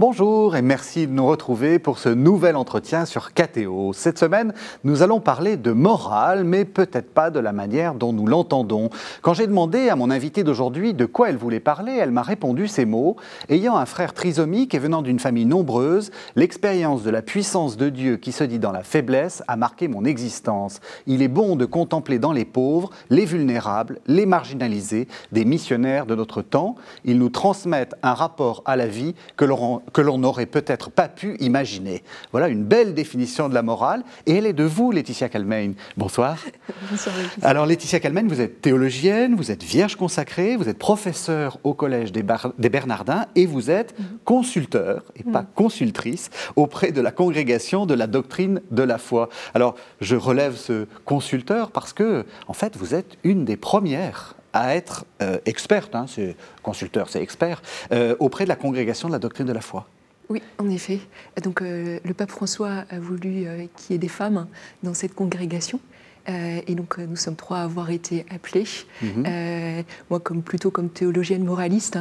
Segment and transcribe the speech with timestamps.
[0.00, 3.92] Bonjour et merci de nous retrouver pour ce nouvel entretien sur KTO.
[3.92, 8.26] Cette semaine, nous allons parler de morale, mais peut-être pas de la manière dont nous
[8.26, 8.88] l'entendons.
[9.20, 12.66] Quand j'ai demandé à mon invité d'aujourd'hui de quoi elle voulait parler, elle m'a répondu
[12.66, 13.16] ces mots.
[13.50, 18.16] Ayant un frère trisomique et venant d'une famille nombreuse, l'expérience de la puissance de Dieu
[18.16, 20.80] qui se dit dans la faiblesse a marqué mon existence.
[21.06, 26.14] Il est bon de contempler dans les pauvres, les vulnérables, les marginalisés, des missionnaires de
[26.14, 26.76] notre temps.
[27.04, 31.08] Ils nous transmettent un rapport à la vie que l'on que l'on n'aurait peut-être pas
[31.08, 32.02] pu imaginer.
[32.32, 35.72] Voilà une belle définition de la morale, et elle est de vous, Laetitia Calmein.
[35.96, 36.38] Bonsoir.
[36.90, 37.14] Bonsoir.
[37.42, 42.12] Alors, Laetitia Calmein, vous êtes théologienne, vous êtes vierge consacrée, vous êtes professeure au Collège
[42.12, 42.22] des,
[42.70, 44.06] Bernardins, et vous êtes mhm.
[44.24, 45.48] consulteur, et pas mhm.
[45.54, 49.28] consultrice, auprès de la congrégation de la doctrine de la foi.
[49.54, 54.74] Alors, je relève ce consulteur parce que, en fait, vous êtes une des premières à
[54.74, 57.62] être euh, experte, hein, c'est consulteur, c'est expert,
[57.92, 59.86] euh, auprès de la congrégation de la doctrine de la foi.
[60.28, 61.00] Oui, en effet.
[61.42, 64.46] Donc euh, le pape François a voulu qu'il y ait des femmes
[64.82, 65.80] dans cette congrégation.
[66.28, 68.66] et donc nous sommes trois à avoir été appelés.
[69.02, 69.84] Mhm.
[70.08, 71.98] moi, comme plutôt comme théologienne moraliste,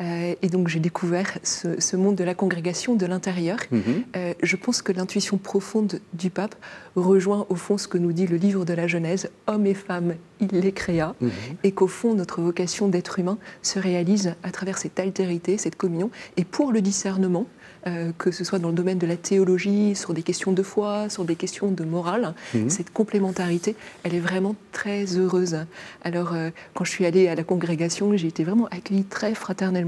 [0.00, 3.58] euh, et donc j'ai découvert ce, monde de la congrégation de l'intérieur.
[3.70, 3.80] Mhm.
[4.16, 6.54] Euh, je pense que l'intuition profonde du pape
[6.96, 10.14] rejoint au fond ce que nous dit le livre de la Genèse, hommes et femmes,
[10.40, 11.30] il les créa, mhm.
[11.64, 16.10] et qu'au fond notre vocation d'être humain se réalise à travers cette altérité, cette communion,
[16.36, 17.46] et pour le discernement,
[17.86, 21.08] euh, que ce soit dans le domaine de la théologie, sur des questions de foi,
[21.08, 22.68] sur des questions de morale, mhm.
[22.68, 25.58] cette complémentarité, elle est vraiment très heureuse.
[26.02, 26.34] Alors,
[26.74, 29.85] quand je suis allée à la congrégation, j'ai été vraiment accueillie très fraternellement.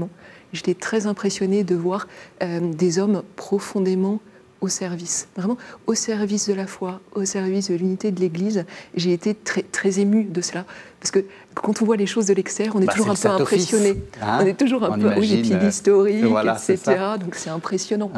[0.53, 2.07] J'étais très impressionnée de voir
[2.41, 4.19] euh, des hommes profondément
[4.61, 8.65] au service, vraiment au service de la foi, au service de l'unité de l'Église.
[8.95, 10.65] J'ai été très, très émue de cela.
[10.99, 11.23] Parce que
[11.53, 14.01] quand on voit les choses de l'extérieur, on est bah, toujours un peu impressionné.
[14.21, 16.79] Hein on est toujours un peu, oui, et puis l'historique, etc.
[17.19, 18.11] Donc c'est impressionnant.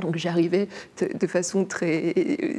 [0.00, 0.68] Donc j'arrivais
[1.00, 2.14] de façon très,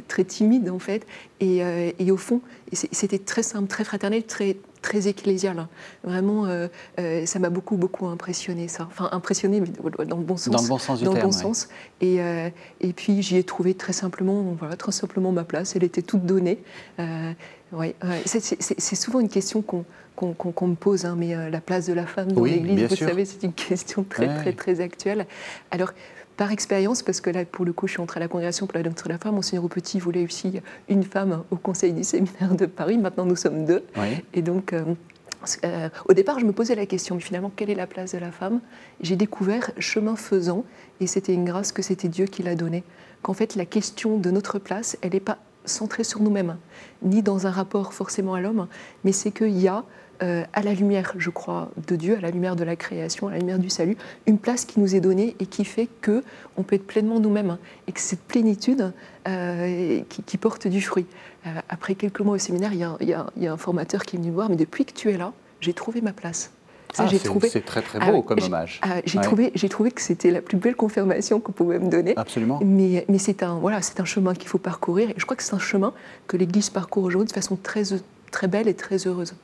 [0.06, 1.04] très timide en fait,
[1.40, 2.40] et, euh, et au fond,
[2.72, 5.58] c'était très simple, très fraternel, très, très ecclésial.
[5.58, 5.68] Hein.
[6.04, 6.68] Vraiment, euh,
[7.00, 8.86] euh, ça m'a beaucoup, beaucoup impressionné, ça.
[8.86, 9.68] Enfin, impressionné, mais
[10.04, 10.54] dans le bon sens.
[10.54, 11.68] Dans le bon sens du dans terme, le bon sens.
[12.02, 12.50] Et, euh,
[12.82, 15.74] et puis, j'y ai trouvé très simplement, voilà, très simplement ma place.
[15.74, 16.62] Elle était toute donnée.
[17.72, 17.96] ouais,
[18.26, 19.84] c'est souvent une question qu'on
[20.16, 23.42] qu'on me pose, hein, mais la place de la femme dans l'Église, vous savez, c'est
[23.42, 25.26] une question très, très, très actuelle.
[25.72, 25.92] Alors,
[26.36, 28.76] par expérience, parce que là, pour le coup, je suis entrée à la congrégation pour
[28.76, 29.34] la doctrine de la femme.
[29.34, 32.98] Monseigneur Petit voulait aussi une femme au conseil du séminaire de Paris.
[32.98, 33.84] Maintenant, nous sommes deux.
[34.32, 34.82] Et donc, euh,
[35.64, 38.18] euh, au départ, je me posais la question, mais finalement, quelle est la place de
[38.18, 38.60] la femme?
[39.00, 40.64] J'ai découvert, chemin faisant,
[41.00, 42.84] et c'était une grâce que c'était Dieu qui l'a donnée,
[43.22, 46.56] qu'en fait, la question de notre place, elle n'est pas centrée sur nous-mêmes,
[47.02, 48.66] ni dans un rapport forcément à l'homme,
[49.04, 49.84] mais c'est qu'il y a
[50.22, 53.32] euh, à la lumière, je crois, de Dieu, à la lumière de la création, à
[53.32, 56.22] la lumière du salut, une place qui nous est donnée et qui fait que
[56.56, 57.58] on peut être pleinement nous-mêmes
[57.88, 58.92] et que cette plénitude
[59.26, 61.06] euh, qui, porte du fruit.
[61.46, 64.48] Euh, après quelques mois au séminaire, il y, a, un formateur qui est venu voir,
[64.48, 66.52] mais depuis que tu es là, j'ai trouvé ma place.
[66.98, 67.06] Ah,
[67.48, 68.80] c'est très très beau ah, comme hommage.
[68.82, 72.14] Ah, j'ai trouvé, trouvé que c'était la plus belle confirmation qu'on pouvait me donner.
[72.16, 72.60] Absolument.
[72.64, 75.10] Mais, mais c'est un, voilà, un chemin qu'il faut parcourir.
[75.10, 75.92] Et je crois que c'est un chemin
[76.26, 77.94] que l'Église parcourt aujourd'hui de façon très,
[78.34, 79.34] très belle et très heureuse.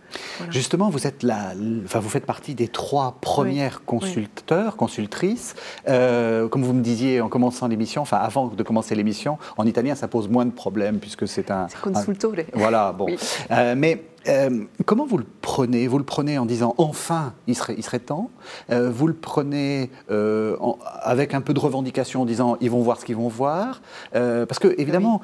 [0.50, 1.52] Justement, vous êtes la,
[1.84, 5.54] enfin, vous faites partie des trois premières consulteurs, consultrices.
[5.88, 9.94] Euh, comme vous me disiez en commençant l'émission, enfin avant de commencer l'émission, en italien
[9.94, 11.68] ça pose moins de problèmes puisque c'est un.
[11.68, 12.32] C'est consultore.
[12.54, 13.06] voilà, bon.
[13.52, 15.86] Euh, mais euh, comment vous le prenez?
[15.86, 18.30] Vous le prenez en disant enfin, il serait, il serait temps?
[18.70, 20.56] Euh, Vous le prenez euh,
[21.02, 23.80] avec un peu de revendication en disant ils vont voir ce qu'ils vont voir?
[24.12, 25.22] Parce que évidemment,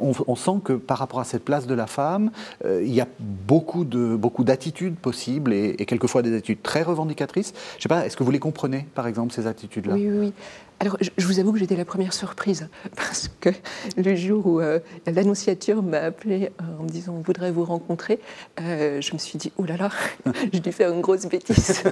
[0.00, 2.30] on, sent que par rapport à cette place de la femme,
[2.64, 7.52] il y a beaucoup de beaucoup d'attitudes possibles et, et, quelquefois des attitudes très revendicatrices.
[7.72, 9.94] Je ne sais pas, est-ce que vous les comprenez par exemple ces attitudes-là?
[9.94, 10.32] Oui, oui, oui.
[10.82, 13.50] Alors, je, vous avoue que j'étais la première surprise, parce que
[13.98, 18.18] le jour où euh, l'annonciature m'a appelé euh, en me disant on voudrait vous rencontrer,
[18.62, 19.90] euh, je me suis dit, oh là là,
[20.52, 21.82] j'ai dû faire une grosse bêtise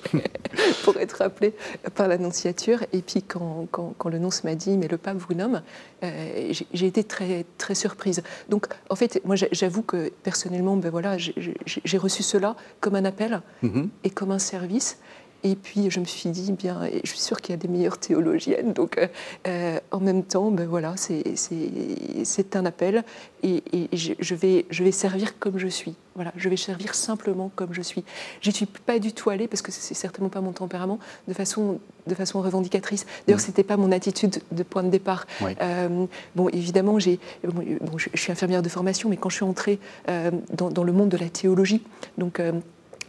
[0.84, 1.52] pour être appelée
[1.94, 2.82] par l'annonciature.
[2.94, 5.60] Et puis, quand, quand, le nonce m'a dit, mais le pape vous nomme,
[6.02, 8.22] j'ai été très, très surprise.
[8.48, 13.42] Donc, en fait, moi, j'avoue que personnellement, ben voilà, j'ai reçu cela comme un appel
[13.62, 13.88] mm-hmm.
[14.04, 14.98] et comme un service.
[15.44, 17.98] Et puis je me suis dit, bien, je suis sûre qu'il y a des meilleures
[17.98, 19.06] théologiennes, donc euh,
[19.46, 23.04] euh, en même temps, ben voilà, c'est un appel
[23.42, 23.62] et,
[23.92, 25.94] je, vais, je vais servir comme je suis.
[26.14, 28.04] Voilà, je vais servir simplement comme je suis.
[28.40, 30.98] Je ne suis pas du tout allée, parce que c'est certainement pas mon tempérament,
[31.28, 33.04] de façon, de façon revendicatrice.
[33.26, 35.26] D'ailleurs, ce n'était pas mon attitude de point de départ.
[35.42, 36.06] Euh,
[36.36, 40.70] bon, évidemment, j'ai, bon, je, suis infirmière de formation, mais quand je suis entrée dans,
[40.70, 41.82] dans, le monde de la théologie,
[42.16, 42.40] donc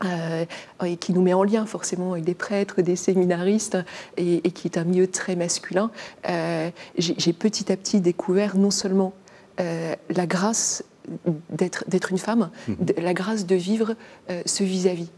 [0.04, 3.78] et qui nous met en lien forcément avec des prêtres, des séminaristes,
[4.18, 5.92] et, qui est un milieu très masculin,
[6.98, 9.14] j'ai petit à petit découvert non seulement
[9.58, 10.84] la grâce
[11.50, 12.78] d'être une femme, mhm.
[12.98, 13.96] la grâce de vivre
[14.46, 15.10] ce vis-à-vis,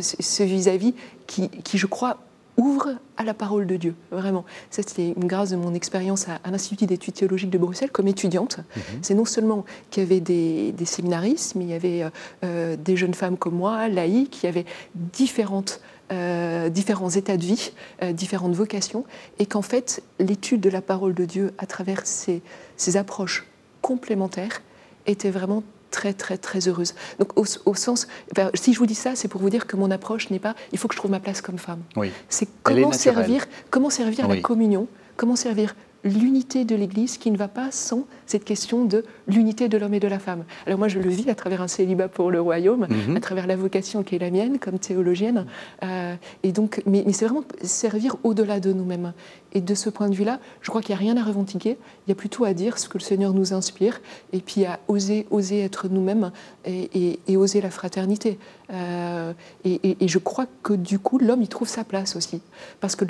[0.00, 0.94] ce vis-à-vis
[1.26, 2.18] qui, qui, je crois,
[2.56, 4.44] ouvre à la parole de Dieu, vraiment.
[4.70, 8.58] Ça, c'était une grâce de mon expérience à, l'Institut d'études théologiques de Bruxelles comme étudiante.
[8.58, 8.82] Mhm.
[9.02, 12.10] C'est non seulement qu'il y avait des, séminaristes, mais il y avait euh,
[12.44, 15.80] euh, des jeunes femmes comme moi, laïques, qui avaient différentes,
[16.12, 17.72] euh, différents états de vie,
[18.12, 19.04] différentes vocations,
[19.38, 22.42] et qu'en fait, l'étude de la parole de Dieu à travers ces,
[22.76, 23.46] ces approches
[23.82, 24.62] complémentaires
[25.06, 25.62] était vraiment
[25.96, 26.94] très, très, très heureuse.
[27.18, 28.06] Donc, au, sens,
[28.52, 30.78] si je vous dis ça, c'est pour vous dire que mon approche n'est pas il
[30.78, 31.80] faut que je trouve ma place comme femme.
[31.96, 32.12] Oui.
[32.28, 37.48] C'est comment servir, comment servir la communion, comment servir l'unité de l'Église qui ne va
[37.48, 40.44] pas sans cette question de l'unité de l'homme et de la femme.
[40.66, 43.16] Alors moi, je le vis à travers un célibat pour le royaume, mhm.
[43.16, 45.46] à travers la vocation qui est la mienne comme théologienne.
[45.82, 49.12] Euh, et donc, mais, c'est vraiment servir au-delà de nous-mêmes.
[49.52, 51.78] Et de ce point de vue-là, je crois qu'il n'y a rien à revendiquer.
[52.06, 54.00] Il y a plutôt à dire ce que le Seigneur nous inspire,
[54.32, 56.30] et puis à oser, oser être nous-mêmes
[56.66, 58.38] et, oser la fraternité.
[58.72, 59.32] Euh,
[59.64, 62.42] et, je crois que du coup, l'homme y trouve sa place aussi,
[62.80, 63.04] parce que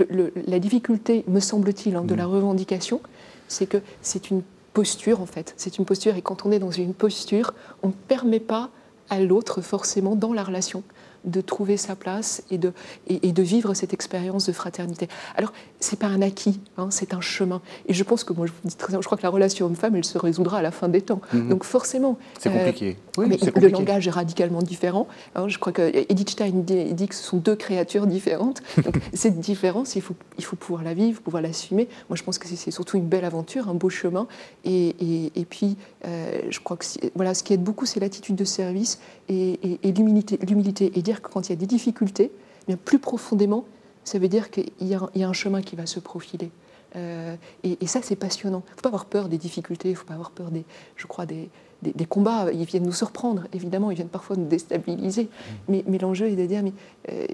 [0.47, 2.35] la difficulté, me semble-t-il, hein, de la mhm.
[2.35, 3.01] revendication,
[3.49, 4.43] c'est que c'est une
[4.77, 5.55] posture, en fait.
[5.57, 8.69] C'est une posture, et quand on est dans une posture, on ne permet pas
[9.09, 10.83] à l'autre, forcément, dans la relation,
[11.27, 12.73] de trouver sa place et de,
[13.09, 15.09] et, de vivre cette expérience de fraternité.
[15.37, 17.61] Alors, c'est pas un acquis, hein, c'est un chemin.
[17.87, 19.97] Et je pense que moi, je, vous dis très, je crois que la relation homme-femme,
[19.97, 21.21] elle se résoudra à la fin des temps.
[21.33, 21.49] Mhm.
[21.49, 22.19] Donc, forcément.
[22.39, 22.97] C'est compliqué.
[23.19, 25.09] Euh, oui, mais Le langage est radicalement différent.
[25.35, 28.63] Hein, je crois que Edith Stein dit, dit, que ce sont deux créatures différentes.
[28.85, 31.89] Donc, cette différence, il faut, il faut pouvoir la vivre, pouvoir l'assumer.
[32.09, 34.27] Moi, je pense que c'est surtout une belle aventure, un beau chemin.
[34.65, 34.95] Et,
[35.35, 35.77] et, puis,
[36.07, 38.99] euh, je crois que voilà, ce qui aide beaucoup, c'est l'attitude de service
[39.29, 40.93] et, l'humilité.
[40.95, 43.65] Et dire que quand il y a des difficultés, eh bien plus profondément,
[44.05, 46.51] ça veut dire qu'il y, y, a un chemin qui va se profiler.
[46.95, 48.63] Euh, et, ça, c'est passionnant.
[48.67, 50.65] Il ne faut pas avoir peur des difficultés, il ne faut pas avoir peur des,
[50.97, 51.51] je crois, des,
[51.83, 52.51] des, combats.
[52.53, 55.25] Ils viennent nous surprendre, évidemment, ils viennent parfois nous déstabiliser.
[55.25, 55.53] Mmh.
[55.69, 56.73] Mais, mais l'enjeu est de dire, mais
[57.11, 57.27] euh,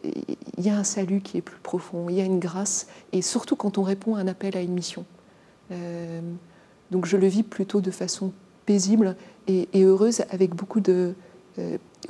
[0.57, 3.23] il y a un salut qui est plus profond, il y a une grâce, et
[3.23, 5.05] surtout quand on répond à un appel à une mission.
[5.71, 6.21] Euh,
[6.91, 8.33] donc je le vis plutôt de façon
[8.67, 11.15] paisible et, et heureuse, avec beaucoup de,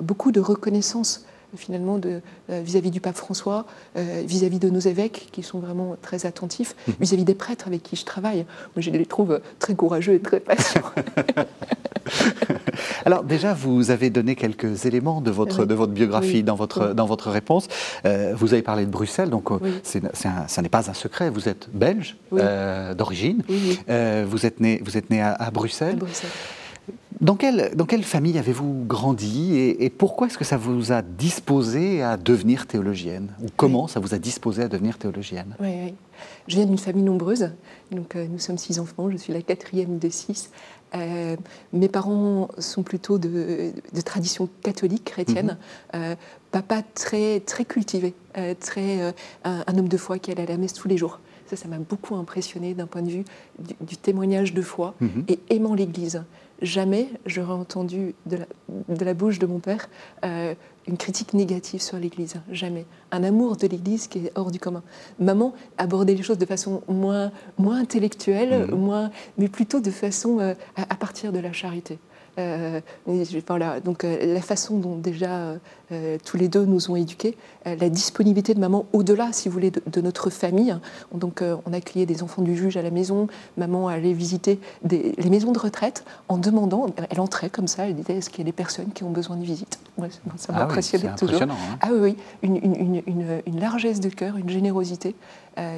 [0.01, 3.67] beaucoup de reconnaissance finalement euh, vis-à-vis du pape François,
[3.97, 6.95] euh, vis-à-vis de nos évêques qui sont vraiment très attentifs, mhm.
[7.01, 8.47] vis-à-vis des prêtres avec qui je travaille.
[8.75, 10.83] Moi, je les trouve très courageux et très patients.
[13.05, 17.07] Alors déjà, vous avez donné quelques éléments de votre, de votre biographie dans, votre, dans
[17.07, 17.69] votre réponse.
[18.05, 19.51] Euh, vous avez parlé de Bruxelles, donc
[19.83, 21.31] ça n'est pas un secret.
[21.31, 23.43] Vous êtes belge d'origine.
[23.49, 25.97] vous êtes né, vous êtes né à, Bruxelles.
[25.97, 26.31] À Bruxelles.
[27.23, 32.03] Dans quelle, dans quelle famille avez-vous grandi et, pourquoi est-ce que ça vous a disposé
[32.03, 35.55] à devenir théologienne Ou comment ça vous a disposé à devenir théologienne?
[35.61, 35.95] Oui, oui.
[36.49, 37.51] Je viens d'une famille nombreuse,
[37.93, 40.51] donc euh, nous sommes six enfants, je suis la quatrième de six.
[40.97, 41.37] Euh,
[41.73, 45.59] mes parents sont plutôt de, de tradition catholique, chrétienne.
[45.95, 46.01] Mhm.
[46.01, 46.15] Euh,
[46.51, 48.15] papa très, très cultivé,
[48.59, 49.15] très,
[49.45, 51.21] un, homme de foi qui allait à la messe tous les jours.
[51.47, 53.25] Ça, ça m'a beaucoup impressionné d'un point de vue
[53.81, 55.25] du, témoignage de foi mhm.
[55.29, 56.25] et aimant l'Église
[56.63, 58.39] jamais j'aurais entendu de
[59.05, 59.89] la, bouche de mon père
[60.25, 60.55] euh,
[60.87, 62.35] une critique négative sur l'Église.
[62.51, 62.87] Jamais.
[63.11, 64.83] Un amour de l'Église qui est hors du commun.
[65.19, 68.75] Maman abordait les choses de façon moins, moins intellectuelle, mmh.
[68.75, 71.99] moins, mais plutôt de façon euh, à, partir de la charité.
[72.39, 72.81] Euh,
[73.47, 75.59] voilà, donc euh, la façon dont déjà
[75.93, 77.37] euh, tous les deux nous ont éduqués,
[77.67, 80.75] la disponibilité de maman au-delà, si vous voulez, de, notre famille.
[81.13, 85.31] Donc on accueillait des enfants du juge à la maison, maman allait visiter des, les
[85.31, 88.47] maisons de retraite en demandant, elle entrait comme ça, elle disait est-ce qu'il y a
[88.47, 89.79] des personnes qui ont besoin de visite?
[90.37, 91.43] Ça m'impressionnait ah toujours.
[91.43, 91.79] Hein.
[91.83, 95.15] Ah oui, une, une, une, une, largesse de cœur, une générosité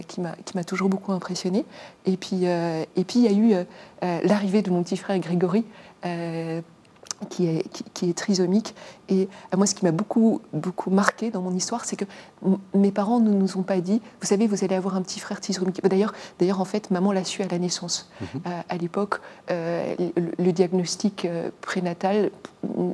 [0.06, 1.12] qui m'a toujours beaucoup.
[2.06, 3.66] Et puis, et puis il y a eu
[4.24, 5.64] l'arrivée de mon petit frère Grégory.
[6.04, 6.60] Euh,
[7.30, 8.74] qui est, qui, est, trisomique.
[9.08, 12.04] Et à moi, ce qui m'a beaucoup, beaucoup marqué dans mon histoire, c'est que
[12.74, 15.40] mes parents ne nous ont pas dit, vous savez, vous allez avoir un petit frère
[15.40, 15.80] trisomique.
[15.84, 18.10] D'ailleurs, d'ailleurs en fait, maman l'a su à la naissance.
[18.20, 18.26] Mhm.
[18.46, 19.20] Euh, à l'époque,
[19.50, 19.94] euh,
[20.38, 21.26] le, diagnostic
[21.62, 22.30] prénatal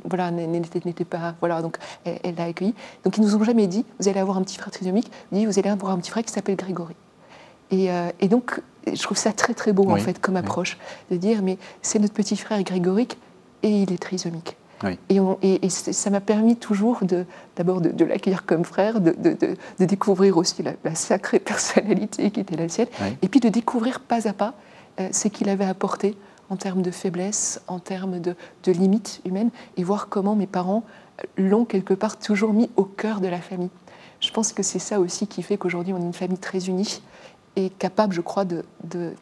[0.05, 1.35] voilà, n'était pas...
[1.39, 2.75] Voilà, donc elle l'a accueilli.
[3.03, 5.11] Donc ils nous ont jamais dit, vous allez avoir un petit frère trisomique.
[5.31, 6.95] Ils dit, vous allez avoir un petit frère qui s'appelle Grégory.
[7.71, 7.89] Et,
[8.19, 10.77] et, donc, je trouve ça très très beau en fait comme approche,
[11.11, 13.17] de dire mais c'est notre petit frère grégorique
[13.63, 14.57] et il est trisomique.
[15.09, 17.01] Et, et, ça m'a permis toujours
[17.55, 22.67] d'abord de, l'accueillir comme frère, de, de découvrir aussi la, sacrée personnalité qui était la
[22.67, 22.87] sienne,
[23.21, 24.55] et puis de découvrir pas à pas
[24.99, 26.17] euh, ce qu'il avait apporté
[26.49, 28.35] en termes de faiblesse, en termes de,
[28.67, 30.83] limites humaines, et voir comment mes parents
[31.37, 33.69] l'ont quelque part toujours mis au cœur de la famille.
[34.19, 37.01] Je pense que c'est ça aussi qui fait qu'aujourd'hui on est une famille très unie
[37.55, 38.63] et capable, je crois, de,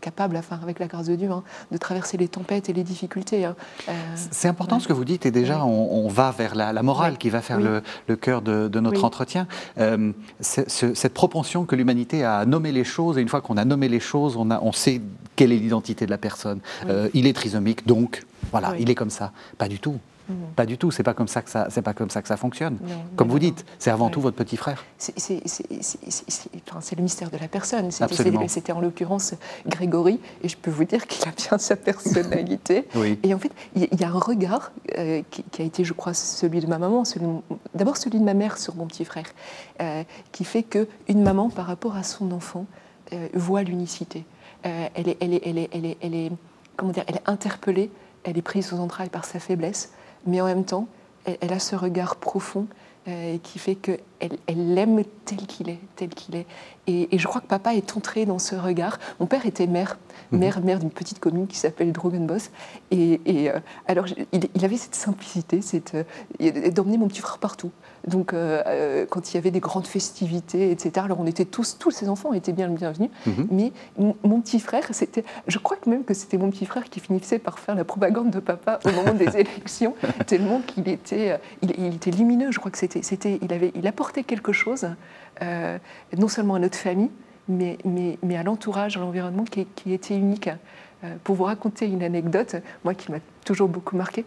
[0.02, 3.46] capable, enfin avec la grâce de Dieu, hein, de traverser les tempêtes et les difficultés.
[3.46, 3.56] Hein.
[3.88, 7.30] Euh, c'est important ce que vous dites, et déjà on, va vers la, morale qui
[7.30, 9.48] va faire le, cœur de, notre entretien.
[9.78, 13.66] Euh, cette propension que l'humanité a à nommer les choses, et une fois qu'on a
[13.66, 15.02] nommé les choses, on, a, on sait
[15.36, 16.60] quelle est l'identité de la personne.
[16.88, 19.32] Euh, il est trisomique, donc voilà, il est comme ça.
[19.58, 20.00] Pas du tout.
[20.30, 20.34] Mm.
[20.56, 22.38] Pas du tout, c'est pas comme ça que ça, c'est pas comme ça que ça
[22.38, 22.78] fonctionne.
[23.16, 24.86] comme vous dites, c'est avant tout votre petit frère.
[24.98, 27.92] C'est le mystère de la personne.
[27.92, 29.34] C'était en l'occurrence
[29.68, 32.88] Grégory, et je peux vous dire qu'il a bien sa personnalité.
[33.24, 36.60] Et en fait, il y, a un regard euh, qui, a été, je crois, celui
[36.60, 37.04] de ma maman,
[37.74, 39.26] d'abord celui de ma mère sur mon petit frère,
[39.82, 42.66] euh, qui fait que une maman, par rapport à son enfant,
[43.14, 44.26] euh, voit l'unicité.
[44.64, 46.32] elle est, elle est, elle est, elle est, elle est,
[46.76, 47.92] comment dire, elle est interpellée,
[48.24, 49.92] elle est prise aux entrailles par sa faiblesse
[50.26, 50.88] mais en même temps,
[51.26, 52.68] elle, a ce regard profond
[53.08, 56.46] euh, qui fait qu'elle elle l'aime tel qu'il est, tel qu'il est.
[56.90, 58.98] Et, je crois que papa est entré dans ce regard.
[59.20, 60.00] Mon père était maire,
[60.32, 60.40] mhm.
[60.40, 62.50] maire, maire d'une petite commune qui s'appelle Drogenbos.
[62.90, 67.70] Et, et euh, alors, il, avait cette simplicité, cette, euh, d'emmener mon petit frère partout.
[68.08, 71.92] Donc, euh, quand il y avait des grandes festivités, etc., alors on était tous, tous
[71.92, 73.12] ces enfants étaient bien bienvenus.
[73.28, 73.48] Mhm.
[73.52, 77.02] Mais mon petit frère, c'était, je crois que même que c'était mon petit frère qui
[77.02, 79.94] finissait par faire la propagande de papa au moment des élections,
[80.26, 82.52] tellement qu'il était, il, était lumineux.
[82.52, 84.90] Je crois que c'était, c'était, il avait, il apportait quelque chose,
[85.42, 87.12] non seulement à notre famille,
[87.48, 87.78] mais,
[88.38, 90.50] à l'entourage, à l'environnement qui, qui, était unique.
[91.24, 94.26] pour vous raconter une anecdote, moi qui m'a toujours beaucoup marqué.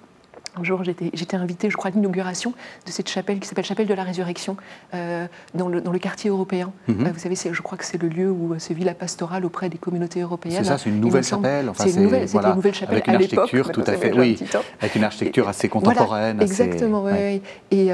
[0.55, 2.53] Un jour, j'étais invitée, je crois, à l'inauguration
[2.85, 4.59] de cette chapelle qui s'appelle Chapelle de la Résurrection,
[4.93, 6.73] euh, dans, le, dans, le, quartier européen.
[6.89, 7.07] Mhm.
[7.07, 9.47] Euh, vous savez, je crois que c'est le lieu où euh, se vit la pastorale
[9.47, 10.59] auprès des communautés européennes.
[10.59, 11.71] C'est ça, c'est une nouvelle chapelle.
[11.71, 14.39] Enfin, c'est une nouvelle, une nouvelle chapelle avec une architecture tout à fait, oui,
[14.81, 16.43] avec une architecture assez contemporaine.
[16.43, 17.41] exactement, oui.
[17.71, 17.87] Et,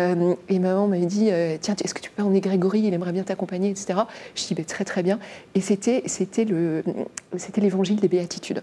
[0.48, 3.70] et, maman m'avait dit, tiens, est-ce que tu peux emmener Grégory Il aimerait bien t'accompagner,
[3.70, 4.00] etc.
[4.34, 5.20] Je dis, bah, très très bien.
[5.54, 6.82] Et c'était c'était le
[7.36, 8.62] c'était l'évangile des béatitudes.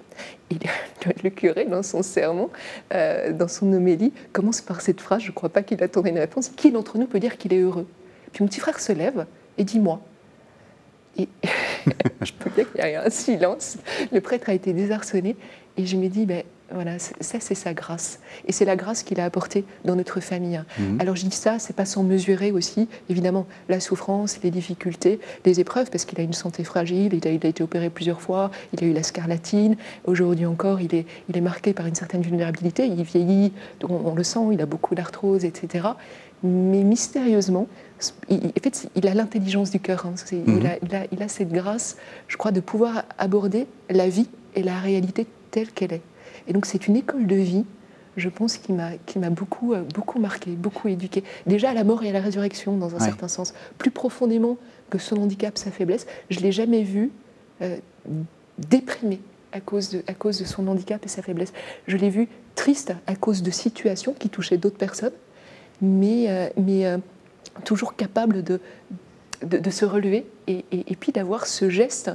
[0.52, 2.50] Et le, le, curé, dans son sermon,
[2.92, 6.50] dans son homélie, commence par cette phrase, je ne crois pas qu'il attendait une réponse,
[6.50, 7.88] qui d'entre nous peut dire qu'il est heureux
[8.34, 9.26] Puis mon petit frère se lève
[9.58, 10.02] et dit moi.
[11.18, 11.30] Et
[12.22, 13.78] je peux dire qu'il y a un silence.
[14.12, 15.36] Le prêtre a été désarçonné
[15.78, 18.20] et je me dis, ben, voilà, ça c'est sa grâce.
[18.48, 20.62] Et c'est la grâce qu'il a apportée dans notre famille.
[20.80, 21.00] Mhm.
[21.00, 25.60] Alors je dis ça, c'est pas sans mesurer aussi, évidemment, la souffrance, les difficultés, les
[25.60, 28.50] épreuves, parce qu'il a une santé fragile, il a, il a, été opéré plusieurs fois,
[28.74, 32.22] il a eu la scarlatine, aujourd'hui encore il est, il est marqué par une certaine
[32.22, 33.54] vulnérabilité, il vieillit,
[33.88, 35.90] on, le sent, il a beaucoup d'arthrose, etc.
[36.44, 37.68] Mais mystérieusement,
[38.28, 40.16] il, en fait, il a l'intelligence du cœur, hein.
[40.32, 40.58] mhm.
[40.60, 44.28] il, a, il, a, il a cette grâce, je crois, de pouvoir aborder la vie
[44.56, 46.02] et la réalité telle qu'elle est.
[46.50, 47.64] Et donc c'est une école de vie,
[48.18, 51.24] je pense, qui m'a, qui m'a beaucoup, euh, beaucoup marqué, beaucoup éduqué.
[51.48, 53.54] Déjà à la mort et à la résurrection, dans un certain sens.
[53.78, 54.58] Plus profondément
[54.90, 57.12] que son handicap, sa faiblesse, je ne l'ai jamais vu
[57.62, 57.78] euh,
[58.58, 59.22] déprimé
[59.54, 61.54] à cause, de, à cause de son handicap et sa faiblesse.
[61.88, 65.14] Je l'ai vu triste à cause de situations qui touchaient d'autres personnes,
[65.82, 67.00] mais, euh, mais
[67.64, 68.60] toujours capable de,
[69.42, 72.12] de, se relever et, et puis d'avoir ce geste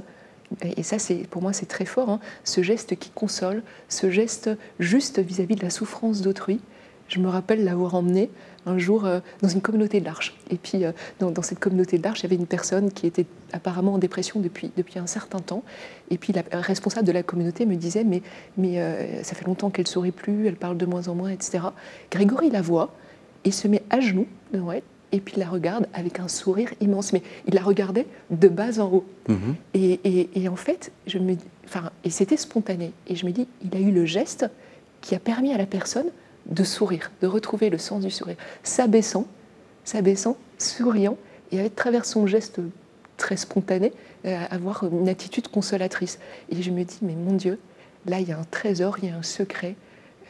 [0.63, 2.21] et ça, c'est pour moi, c'est très fort, hein.
[2.45, 6.61] ce geste qui console, ce geste juste vis-à-vis de la souffrance d'autrui.
[7.09, 8.31] Je me rappelle l'avoir emmené
[8.67, 10.37] un jour euh, dans une communauté de l'Arche.
[10.51, 13.27] Et puis, euh, dans, cette communauté de l'Arche, il y avait une personne qui était
[13.53, 15.65] apparemment en dépression depuis, depuis un certain temps.
[16.11, 18.23] Et puis, la responsable de la communauté me disait Mais,
[18.57, 21.31] mais euh, ça fait longtemps qu'elle ne sourit plus, elle parle de moins en moins,
[21.31, 21.65] etc.
[22.11, 22.95] Grégory la voit
[23.45, 26.73] et se met à genoux devant elle et puis il la regarde avec un sourire
[26.81, 27.13] immense.
[27.13, 29.05] Mais il la regardait de bas en haut.
[29.29, 29.57] Mhm.
[29.75, 32.93] Et, en fait, je me, enfin, et c'était spontané.
[33.07, 34.47] Et je me dis, il a eu le geste
[35.01, 36.11] qui a permis à la personne
[36.47, 39.27] de sourire, de retrouver le sens du sourire, s'abaissant,
[39.85, 41.17] s'abaissant, souriant,
[41.53, 42.61] et à travers son geste
[43.17, 43.93] très spontané,
[44.25, 46.19] euh, avoir une attitude consolatrice.
[46.51, 47.59] Et je me dis, mais mon Dieu,
[48.07, 49.77] là, il y a un trésor, il y a un secret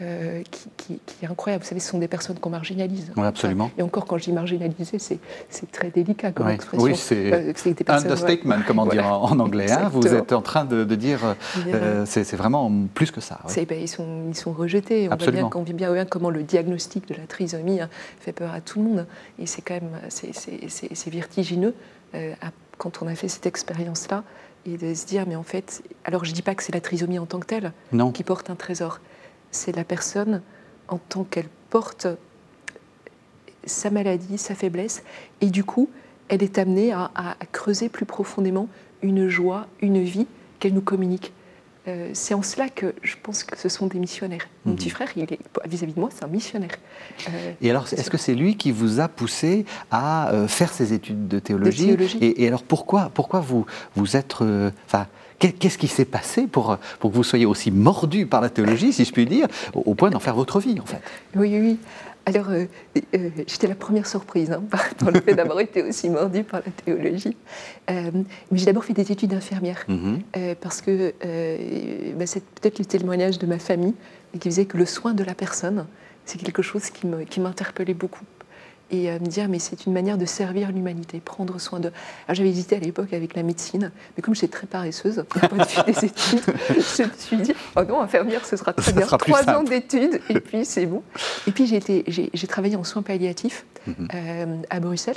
[0.03, 0.43] euh,
[0.77, 1.63] qui, est incroyable.
[1.63, 3.13] Vous savez, ce sont des personnes qu'on marginalise.
[3.17, 3.71] Oui, absolument.
[3.77, 6.85] et encore, quand je dis marginaliser, c'est très délicat comme expression.
[6.85, 7.53] Oui, c'est euh,
[7.89, 9.71] understatement, comment dire en, anglais.
[9.71, 9.91] Hein.
[9.93, 11.37] vous êtes en train de, dire,
[11.69, 13.41] euh, c'est vraiment plus que ça.
[13.69, 15.09] Ben, ils, sont, ils sont rejetés.
[15.11, 17.89] On voit, bien, on voit bien comment le diagnostic de la trisomie hein,
[18.21, 19.07] fait peur à tout le monde.
[19.39, 21.75] Et c'est quand même c'est vertigineux
[22.79, 24.25] quand on a fait cette expérience-là
[24.67, 26.81] et de se dire, mais en fait, alors je ne dis pas que c'est la
[26.81, 27.73] trisomie en tant que telle
[28.15, 29.01] qui porte un trésor,
[29.51, 30.43] c'est la personne
[30.89, 32.07] en tant qu'elle porte
[33.65, 35.03] sa maladie, sa faiblesse,
[35.41, 35.91] et du coup,
[36.29, 37.11] elle est amenée à,
[37.53, 38.69] creuser plus profondément
[39.03, 40.27] une joie, une vie
[40.59, 41.33] qu'elle nous communique.
[41.89, 44.47] euh, c'est en cela que je pense que ce sont des missionnaires.
[44.67, 44.77] Mon Mhm.
[44.79, 46.77] petit frère, il est vis-à-vis de moi, c'est un missionnaire.
[47.31, 50.93] Euh, Et alors, est-ce que c'est lui qui vous a poussé à euh, faire ces
[50.93, 52.19] études de théologie, théologie.
[52.21, 53.65] Et, et alors, pourquoi, pourquoi vous,
[53.97, 54.35] vous êtes...
[54.87, 55.07] Enfin,
[55.41, 59.05] qu'est-ce qui s'est passé pour, pour que vous soyez aussi mordu par la théologie, si
[59.05, 61.01] je puis dire, au, au point d'en faire votre vie, en fait?
[61.35, 61.79] Oui, oui, oui.
[62.27, 62.67] Alors, euh,
[63.15, 66.61] euh, j'étais la première surprise hein, par par le fait d'avoir été aussi mordue par
[66.65, 67.37] la théologie.
[67.91, 68.11] Euh,
[68.51, 69.85] mais j'ai d'abord fait des études d'infirmière.
[69.89, 70.21] Mhm.
[70.37, 71.15] Euh, parce que
[72.15, 73.95] bah, c'est peut-être le témoignage de ma famille
[74.33, 75.87] qui disait que le soin de la personne,
[76.25, 78.25] c'est quelque chose qui m'interpellait beaucoup.
[78.93, 81.89] Et euh, me dire, mais c'est une manière de servir l'humanité, prendre soin de.
[82.27, 85.59] Alors j'avais hésité à l'époque avec la médecine, mais comme j'étais très paresseuse, au point
[85.59, 89.07] de vue des études, je me suis dit, oh non, infirmière, ce sera très bien.
[89.07, 91.03] Trois ans d'études, et puis c'est bon.
[91.47, 94.09] Et puis j'ai été- j'ai j'ai travaillé en soins palliatifs Mhm.
[94.15, 95.17] euh, à Bruxelles.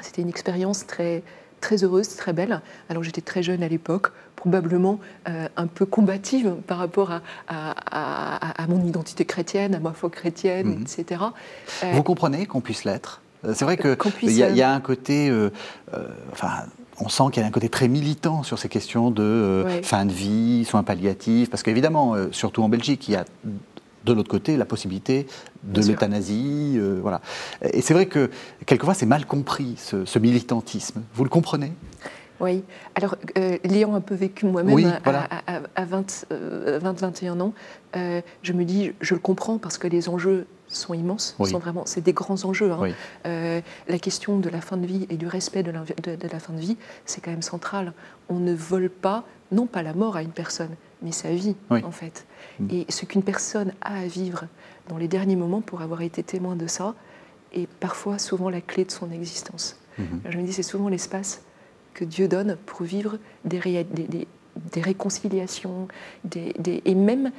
[0.00, 1.22] C'était une expérience très,
[1.60, 2.60] très heureuse, très belle.
[2.88, 4.98] Alors j'étais très jeune à l'époque, probablement
[5.28, 9.92] euh, un peu combative par rapport à, à- à- à mon identité chrétienne, à ma
[9.92, 10.82] foi chrétienne, Mhm.
[10.82, 11.22] etc.
[11.84, 13.20] Euh, Vous comprenez qu'on puisse l'être?
[13.44, 13.90] Euh, C'est vrai qu'il
[14.32, 15.30] y, a- il y a un côté...
[16.32, 16.50] enfin,
[17.02, 19.82] on sent qu'il y a un côté très militant sur ces questions de euh, Ouais.
[19.82, 23.24] fin de vie, soins palliatifs, parce qu'évidemment, euh, surtout en Belgique, il y a
[24.04, 25.26] de l'autre côté la possibilité
[25.64, 26.74] de l'euthanasie.
[26.76, 27.20] euh, voilà.
[27.72, 28.30] Et c'est vrai que
[28.66, 31.02] quelquefois c'est mal compris, ce, ce militantisme.
[31.14, 31.72] Vous le comprenez?
[32.40, 32.64] Oui,
[32.94, 35.24] alors euh, l'ayant un peu vécu moi-même Oui, à, voilà.
[35.30, 37.52] à- à- à 20, euh, 20, 21 ans,
[37.96, 41.50] euh, je me dis, je le comprends parce que les enjeux sont immenses, Oui.
[41.50, 42.70] sont vraiment, c'est des grands enjeux.
[42.72, 42.78] hein.
[42.80, 42.94] Oui.
[43.26, 46.28] Euh, la question de la fin de vie et du respect de, l'invi- de- de
[46.32, 47.92] la fin de vie, c'est quand même central.
[48.30, 50.70] On ne vole pas, non pas la mort à une personne,
[51.02, 51.82] mais sa vie, Oui.
[51.84, 52.26] en fait.
[52.58, 52.66] Mm.
[52.70, 54.44] Et ce qu'une personne a à vivre
[54.88, 56.94] dans les derniers moments, pour avoir été témoin de ça,
[57.52, 59.76] est parfois souvent la clé de son existence.
[59.98, 60.20] Mhm.
[60.28, 61.42] Je me dis, c'est souvent l'espace
[61.94, 64.28] que Dieu donne pour vivre des, réa- des, des-
[64.72, 65.88] des réconciliations,
[66.34, 67.30] et même,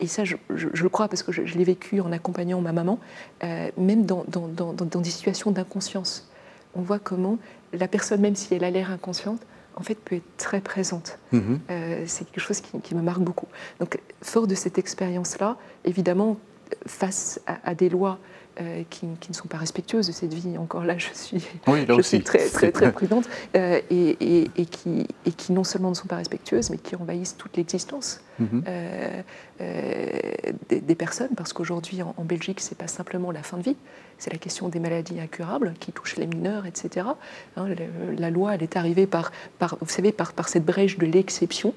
[0.00, 2.60] et ça je, je- je le crois parce que je, je l'ai vécu en accompagnant
[2.60, 2.98] ma maman,
[3.44, 6.30] euh, même dans, dans- dans- dans- dans des situations d'inconscience.
[6.74, 7.38] On voit comment
[7.72, 9.40] la personne, même si elle a l'air inconsciente,
[9.76, 11.18] en fait peut être très présente.
[11.32, 11.60] Mhm.
[11.70, 13.48] Euh, c'est quelque chose qui, qui me marque beaucoup.
[13.78, 16.38] Donc, fort de cette expérience-là, évidemment,
[16.86, 18.18] face à, à des lois
[18.60, 21.80] euh, qui, qui ne sont pas respectueuses de cette vie, encore là, je suis, Oui,
[21.86, 22.16] là je aussi.
[22.16, 26.08] suis très, très, prudente, euh, et, et- et qui, et qui non seulement ne sont
[26.08, 28.64] pas respectueuses, mais qui envahissent toute l'existence Mhm.
[28.68, 29.22] euh,
[29.60, 30.06] euh,
[30.68, 33.76] des, des personnes, parce qu'aujourd'hui, en, en Belgique, c'est pas simplement la fin de vie,
[34.18, 37.06] c'est la question des maladies incurables qui touchent les mineurs, etc.
[37.56, 37.66] Hein,
[38.18, 41.72] la loi, elle est arrivée par, par vous savez, par, par cette brèche de l'exception.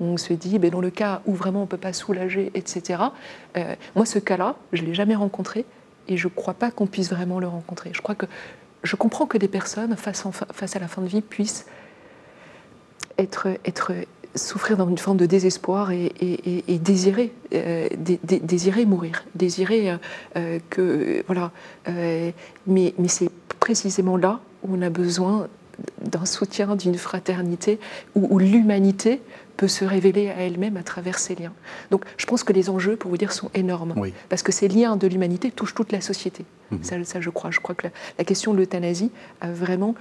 [0.00, 3.02] On se dit, ben, dans le cas où vraiment on ne peut pas soulager, etc.
[3.56, 5.64] Euh, moi, ce cas-là, je ne l'ai jamais rencontré
[6.08, 7.90] et je ne crois pas qu'on puisse vraiment le rencontrer.
[7.92, 8.26] Je crois que
[8.82, 10.24] je comprends que des personnes, face,
[10.76, 11.66] à la fin de vie, puissent
[13.18, 13.48] être,
[14.34, 16.12] souffrir dans une forme de désespoir et,
[16.82, 19.98] désirer, euh, dé- dé- désirer mourir, désirer
[20.36, 21.50] euh, que voilà.
[21.86, 25.48] mais mais c'est précisément là où on a besoin
[26.02, 27.78] d'un soutien, d'une fraternité,
[28.14, 29.20] où, où l'humanité
[29.60, 31.52] peut se révéler à elle-même à travers ces liens.
[31.90, 33.92] Donc je pense que les enjeux, pour vous dire, sont énormes.
[33.98, 34.14] Oui.
[34.30, 36.46] Parce que ces liens de l'humanité touchent toute la société.
[36.70, 36.82] Mhm.
[36.82, 37.50] Ça, ça, je crois.
[37.50, 39.10] Je crois que la, la question de l'euthanasie
[39.42, 39.94] a vraiment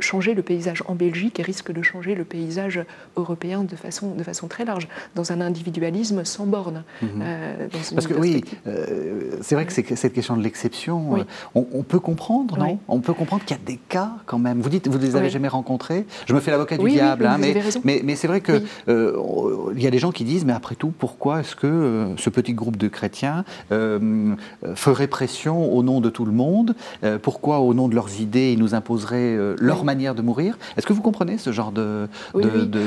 [0.00, 2.84] changé le paysage en Belgique et risque de changer le paysage
[3.16, 6.84] européen de façon, de façon très large, dans un individualisme sans borne.
[7.02, 7.08] Mhm.
[7.22, 11.20] euh, Parce que oui, euh, c'est vrai que cette question de l'exception, Oui.
[11.20, 12.76] euh, on, on peut comprendre, non Oui.
[12.88, 14.60] On peut comprendre qu'il y a des cas quand même.
[14.60, 15.30] Vous dites, vous ne les avez Oui.
[15.32, 16.06] jamais rencontrés.
[16.26, 18.42] Je me fais l'avocat du diable, hein, mais, mais, mais c'est vrai
[18.88, 22.30] on- il y a des gens qui disent, mais après tout, pourquoi est-ce que ce
[22.30, 23.44] petit groupe de chrétiens
[24.74, 26.74] ferait pression au nom de tout le monde?
[27.22, 29.84] Pourquoi, au nom de leurs idées, ils nous imposeraient leur.
[29.90, 32.44] Manière de mourir Est-ce que vous comprenez ce genre de Oui,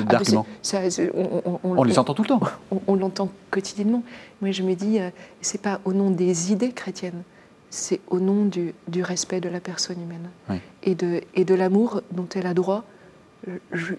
[0.10, 0.24] Ah,
[0.63, 0.82] ça,
[1.13, 2.42] on, on- on- On les on- entend tout le temps.
[2.88, 4.04] on, l'entend quotidiennement.
[4.42, 5.10] Moi, je me dis, euh,
[5.42, 7.24] c'est pas au nom des idées chrétiennes,
[7.70, 10.58] c'est au nom du, du respect de la personne humaine Oui.
[10.84, 12.84] et de, et de l'amour dont elle a droit
[13.50, 13.58] euh,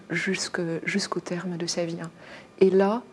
[0.09, 1.97] jusqu'au terme de sa vie.
[2.01, 2.09] hein.
[2.59, 3.03] Et là,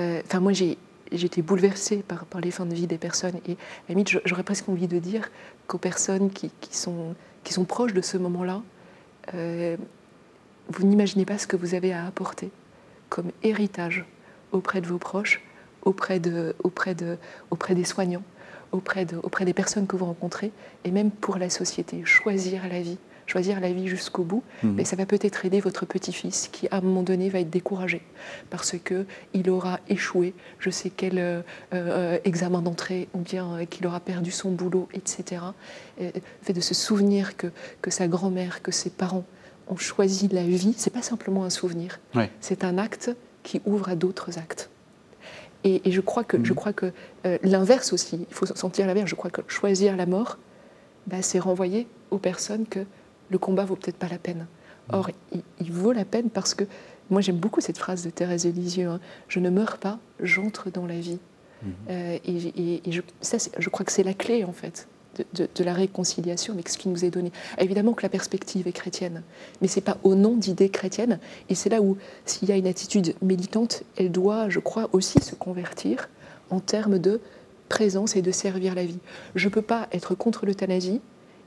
[0.00, 0.78] euh, enfin, moi, j'ai
[1.12, 3.36] été bouleversée par, par les fins de vie des personnes.
[3.46, 3.56] Et à
[3.88, 5.30] la limite, j'aurais presque envie de dire
[5.66, 8.62] qu'aux personnes qui, qui sont, qui sont proches de ce moment-là,
[9.34, 9.76] euh,
[10.68, 12.50] vous n'imaginez pas ce que vous avez à apporter
[13.08, 14.04] comme héritage
[14.52, 15.40] auprès de vos proches,
[15.82, 17.16] auprès, de, auprès, de,
[17.50, 18.24] auprès des soignants,
[18.72, 20.50] auprès des personnes que vous rencontrez,
[20.84, 22.04] et même pour la société.
[22.04, 24.74] Choisir la vie, choisir la vie jusqu'au bout, Mhm.
[24.74, 28.02] mais ça va peut-être aider votre petit-fils qui, à un moment donné, va être découragé
[28.50, 33.64] parce que il aura échoué, je sais quel euh, euh, examen d'entrée, ou bien euh,
[33.64, 35.42] qu'il aura perdu son boulot, etc.
[36.00, 36.10] Le
[36.42, 37.48] fait de se souvenir que,
[37.82, 39.24] que sa grand-mère, que ses parents
[39.68, 42.30] ont choisi la vie, c'est pas simplement un souvenir, Ouais.
[42.40, 43.10] c'est un acte
[43.42, 44.70] qui ouvre à d'autres actes.
[45.66, 46.56] Et, je crois que, je mhm.
[46.56, 46.92] crois que
[47.42, 49.08] l'inverse aussi, il faut sentir l'inverse.
[49.08, 50.36] Je crois que choisir la mort,
[51.06, 52.80] bah, c'est renvoyer aux personnes que
[53.30, 54.46] le combat vaut peut-être pas la peine.
[54.88, 54.94] Mhm.
[54.94, 55.10] Or,
[55.60, 56.64] il, vaut la peine parce que
[57.10, 59.00] moi j'aime beaucoup cette phrase de Thérèse Lisieux hein.
[59.28, 61.18] je ne meurs pas, j'entre dans la vie.
[61.62, 61.72] Mhm.
[61.90, 64.86] Euh, et, je, ça, je crois que c'est la clé en fait
[65.34, 67.32] de, la réconciliation avec ce qui nous est donné.
[67.58, 69.22] Évidemment que la perspective est chrétienne,
[69.60, 71.20] mais ce n'est pas au nom d'idées chrétiennes.
[71.48, 75.20] Et c'est là où, s'il y a une attitude militante, elle doit, je crois, aussi
[75.20, 76.08] se convertir
[76.50, 77.20] en termes de
[77.68, 78.98] présence et de servir la vie.
[79.34, 81.00] Je ne peux pas être contre l'euthanasie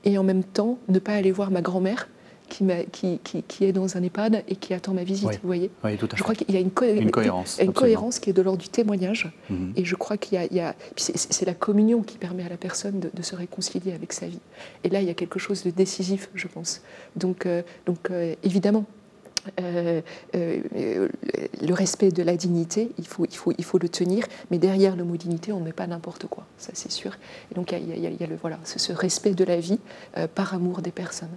[0.03, 2.07] et en même temps ne pas aller voir ma grand-mère
[2.47, 5.31] qui, qui, qui, est dans un EHPAD et qui attend ma visite.
[5.41, 8.61] Vous voyez Je crois qu'il y a une, cohérence, une cohérence qui est de l'ordre
[8.61, 9.31] du témoignage.
[9.49, 9.73] Mhm.
[9.75, 10.75] Et je crois qu'il y a.
[10.95, 14.39] c'est la communion qui permet à la personne de, se réconcilier avec sa vie.
[14.83, 16.81] Et là, il y a quelque chose de décisif, je pense.
[17.17, 18.85] Donc, euh, donc euh, évidemment,
[19.59, 20.01] euh,
[20.33, 24.95] le respect de la dignité, il faut, il, faut, il faut le tenir, mais derrière
[24.95, 27.17] le mot dignité, on ne met pas n'importe quoi, ça c'est sûr.
[27.51, 29.79] Et donc il y a, il y a le, voilà, ce, respect de la vie
[30.35, 31.29] par amour des personnes.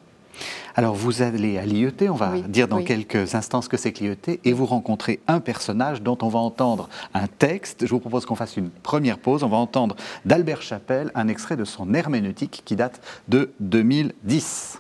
[0.75, 4.05] Alors vous allez à l'IET, on va dire dans quelques instants ce que c'est que
[4.05, 7.87] l'IET, et vous rencontrez un personnage dont on va entendre un texte.
[7.87, 9.43] Je vous propose qu'on fasse une première pause.
[9.43, 14.80] On va entendre d'Albert Chapelle un extrait de son herméneutique qui date de 2010.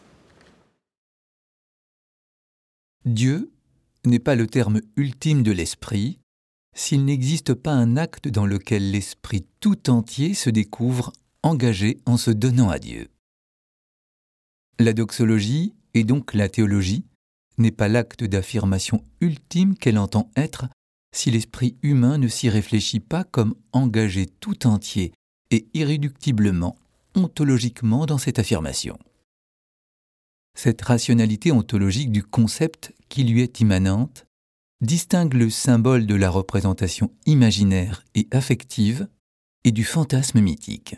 [3.06, 3.50] Dieu
[4.04, 6.18] n'est pas le terme ultime de l'esprit
[6.74, 12.30] s'il n'existe pas un acte dans lequel l'esprit tout entier se découvre engagé en se
[12.30, 13.08] donnant à Dieu.
[14.78, 17.04] La doxologie, et donc la théologie,
[17.58, 20.68] n'est pas l'acte d'affirmation ultime qu'elle entend être
[21.14, 25.12] si l'esprit humain ne s'y réfléchit pas comme engagé tout entier
[25.50, 26.76] et irréductiblement,
[27.14, 28.98] ontologiquement dans cette affirmation.
[30.54, 34.26] Cette rationalité ontologique du concept qui lui est immanente
[34.80, 39.08] distingue le symbole de la représentation imaginaire et affective
[39.64, 40.96] et du fantasme mythique.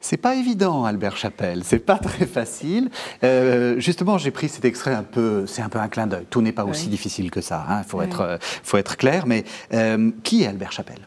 [0.00, 1.62] C'est pas évident, Albert Chapelle.
[1.62, 2.90] C'est pas très facile.
[3.22, 5.46] Euh, justement, j'ai pris cet extrait un peu.
[5.46, 6.26] C'est un peu un clin d'œil.
[6.30, 7.64] Tout n'est pas aussi difficile que ça.
[7.68, 7.82] Il hein.
[7.82, 9.26] faut être, faut être clair.
[9.26, 11.06] Mais euh, qui est Albert Chapelle?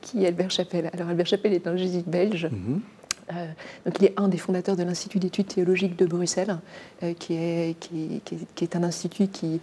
[0.00, 0.90] Qui est Albert Chapelle?
[0.92, 2.48] Alors, Albert Chapelle est un jésuite belge.
[2.50, 2.80] Mhm.
[2.80, 6.58] Euh, donc il est un des fondateurs de l'Institut d'études théologiques de Bruxelles,
[7.18, 8.20] qui, est, qui,
[8.60, 9.60] est, un institut qui,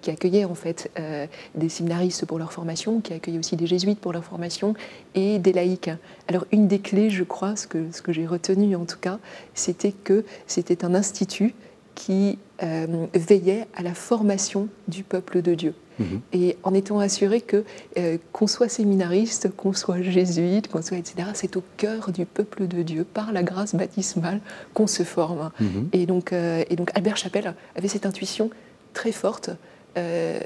[0.00, 4.00] qui accueillait en fait euh, des séminaristes pour leur formation, qui accueillait aussi des jésuites
[4.00, 4.74] pour leur formation
[5.14, 5.90] et des laïcs.
[6.28, 9.18] Alors une des clés, je crois, ce que, j'ai retenu en tout cas,
[9.54, 11.54] c'était que c'était un institut
[11.94, 15.74] qui euh, veillait à la formation du peuple de Dieu.
[15.98, 16.20] Mhm.
[16.32, 17.64] Et en étant assuré que
[17.98, 22.66] euh, qu'on soit séminariste, qu'on soit jésuite, qu'on soit etc., c'est au cœur du peuple
[22.66, 24.40] de Dieu, par la grâce baptismale,
[24.74, 25.50] qu'on se forme.
[25.60, 25.88] Mhm.
[25.92, 28.50] Et, donc, et donc Albert Chapelle avait cette intuition
[28.94, 29.50] très forte
[29.96, 30.38] euh,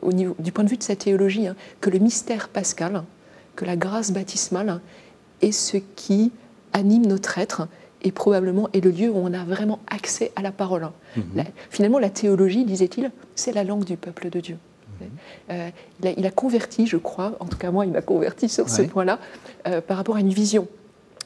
[0.00, 3.02] au niveau, du point de vue de sa théologie, hein, que le mystère pascal,
[3.56, 4.80] que la grâce baptismale
[5.42, 6.32] est ce qui
[6.72, 7.68] anime notre être
[8.02, 10.88] et probablement est le lieu où on a vraiment accès à la parole.
[11.16, 11.44] Mhm.
[11.70, 14.56] finalement, la théologie, disait-il, c'est la langue du peuple de Dieu.
[15.00, 15.08] Mhm.
[15.50, 15.70] Euh,
[16.16, 19.18] il, a, converti, je crois, en tout cas moi, il m'a converti sur ce point-là,
[19.66, 20.66] euh, par rapport à une vision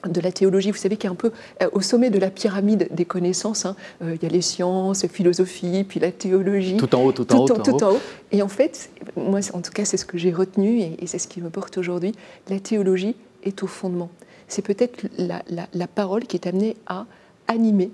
[0.08, 2.88] de la théologie, vous savez, qui est un peu euh, au sommet de la pyramide
[2.90, 3.66] des connaissances.
[3.66, 3.76] Hein.
[4.02, 6.76] Euh, il y a les sciences, la philosophie, puis la théologie.
[6.76, 7.46] Tout en haut, tout en haut.
[7.46, 8.00] Tout, en haut.
[8.32, 11.28] Et en fait, moi, en tout cas, c'est ce que j'ai retenu et, c'est ce
[11.28, 12.12] qui me porte aujourd'hui.
[12.48, 14.10] La théologie est au fondement.
[14.48, 17.06] C'est peut-être la, parole qui est amenée à
[17.48, 17.90] animer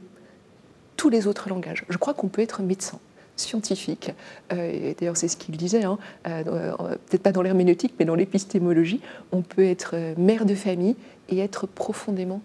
[0.96, 1.84] tous les autres langages.
[1.88, 2.98] Je crois qu'on peut être médecin
[3.36, 4.12] scientifique.
[4.52, 5.98] Euh, d'ailleurs, c'est ce qu'il disait, hein.
[6.24, 9.00] peut-être pas dans l'herméneutique, mais dans l'épistémologie.
[9.32, 10.96] On peut être mère de famille
[11.28, 12.42] et être profondément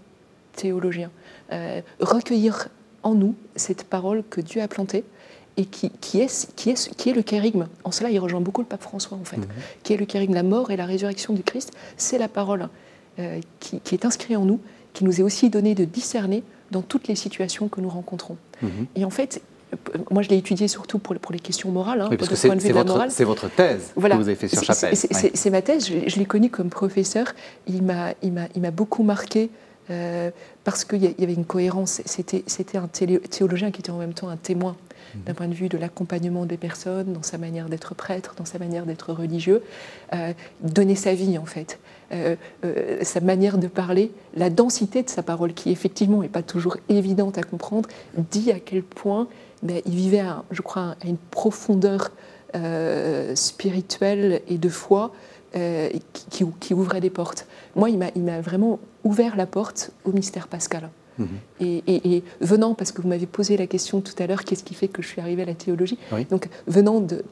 [0.58, 1.12] théologien.
[1.54, 2.67] Euh, recueillir
[3.04, 5.06] en nous cette parole que Dieu a plantée
[5.56, 7.67] et qui, qui, est, qui, est, qui est le kérigme.
[7.84, 9.38] En cela, il rejoint beaucoup le pape François, en fait.
[9.38, 9.48] Mhm.
[9.84, 12.67] Qui est le kérigme, la mort et la résurrection du Christ, c'est la parole euh,
[13.60, 14.60] qui, qui, est inscrite en nous,
[14.93, 18.38] qui nous est aussi donnée de discerner dans toutes les situations que nous rencontrons.
[18.62, 18.88] Mhm.
[18.95, 19.41] Et en fait,
[20.12, 23.25] moi, je l'ai étudié surtout pour, pour les questions morales, hein, parce que c'est votre,
[23.25, 24.95] votre, thèse que vous avez fait sur Chapelle.
[24.95, 27.34] C'est ma thèse, je, l'ai connu comme professeur.
[27.67, 29.49] Il m'a beaucoup marqué
[29.89, 30.32] euh,
[30.63, 32.01] parce qu'il y, avait une cohérence.
[32.06, 34.75] C'était un théologien qui était en même temps un témoin
[35.15, 35.21] mhm.
[35.23, 38.60] d'un point de vue de l'accompagnement des personnes, dans sa manière d'être prêtre, dans sa
[38.60, 39.63] manière d'être religieux,
[40.13, 41.80] euh, donner sa vie en fait.
[42.13, 42.36] Euh,
[43.02, 47.38] sa manière de parler, la densité de sa parole, qui effectivement n'est pas toujours évidente
[47.38, 47.89] à comprendre,
[48.32, 49.28] dit à quel point
[49.63, 52.12] mais il vivait, je crois, à une profondeur
[52.56, 55.13] euh, spirituelle et de foi
[55.56, 55.89] euh,
[56.60, 57.48] qui, ouvrait des portes.
[57.76, 60.89] Moi, il m'a vraiment ouvert la porte au mystère pascal.
[61.17, 61.28] Mhm.
[61.62, 64.88] Et, venant, parce que vous m'avez posé la question tout à l'heure, qu'est-ce qui fait
[64.88, 65.98] que je suis arrivée à la théologie?
[66.30, 67.24] Donc, venant de,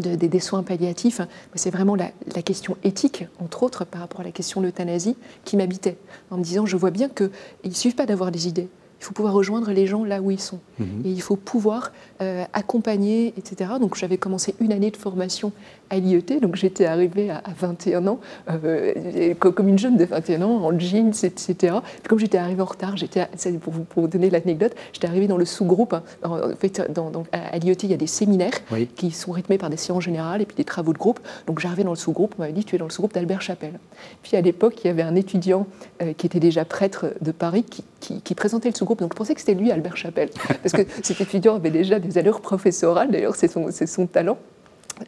[0.00, 1.20] des soins palliatifs,
[1.54, 2.10] c'est vraiment la,
[2.42, 5.98] question éthique, entre autres, par rapport à la question de l'euthanasie, qui m'habitait,
[6.30, 7.30] en me disant, je vois bien qu'il
[7.64, 8.68] ne suffit pas d'avoir des idées,
[9.02, 10.60] il faut pouvoir rejoindre les gens là où ils sont.
[10.78, 11.02] Mhm.
[11.04, 13.72] Et il faut pouvoir euh, accompagner, etc.
[13.80, 15.50] Donc j'avais commencé une année de formation
[15.90, 20.64] à l'IET, donc j'étais arrivée à, 21 ans, euh, comme une jeune de 21 ans,
[20.64, 21.54] en jeans, etc.
[21.54, 23.26] Puis comme j'étais arrivée en retard, j'étais,
[23.60, 25.94] pour vous, pour vous donner l'anecdote, j'étais arrivée dans le sous-groupe.
[25.94, 26.02] Hein.
[26.22, 28.54] En fait, dans, à l'IET, il y a des séminaires
[28.94, 31.18] qui sont rythmés par des séances générales et puis des travaux de groupe.
[31.48, 33.80] Donc j'arrivais dans le sous-groupe, on m'avait dit, tu es dans le sous-groupe d'Albert Chapelle.
[34.22, 35.66] Puis à l'époque, il y avait un étudiant
[36.00, 37.82] euh, qui était déjà prêtre de Paris qui,
[38.22, 38.91] qui présentait le sous-groupe.
[39.00, 40.30] Donc je pensais que c'était lui, Albert Chapelle,
[40.62, 44.38] parce que cet étudiant avait déjà des allures professorales, d'ailleurs c'est son, son, talent.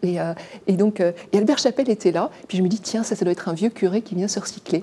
[0.03, 0.33] Et, euh,
[0.67, 2.31] et, donc, euh, et Albert Chapelle était là.
[2.49, 4.41] Puis je me dis, tiens, ça, ça doit être un vieux curé qui vient se
[4.41, 4.83] recycler.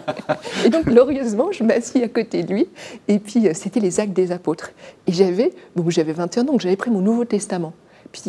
[0.64, 2.68] et donc, glorieusement, je m'assis à côté de lui.
[3.08, 4.70] Et puis, euh, c'était les actes des apôtres.
[5.08, 7.72] Et j'avais, bon, j'avais 21 ans, donc j'avais pris mon Nouveau Testament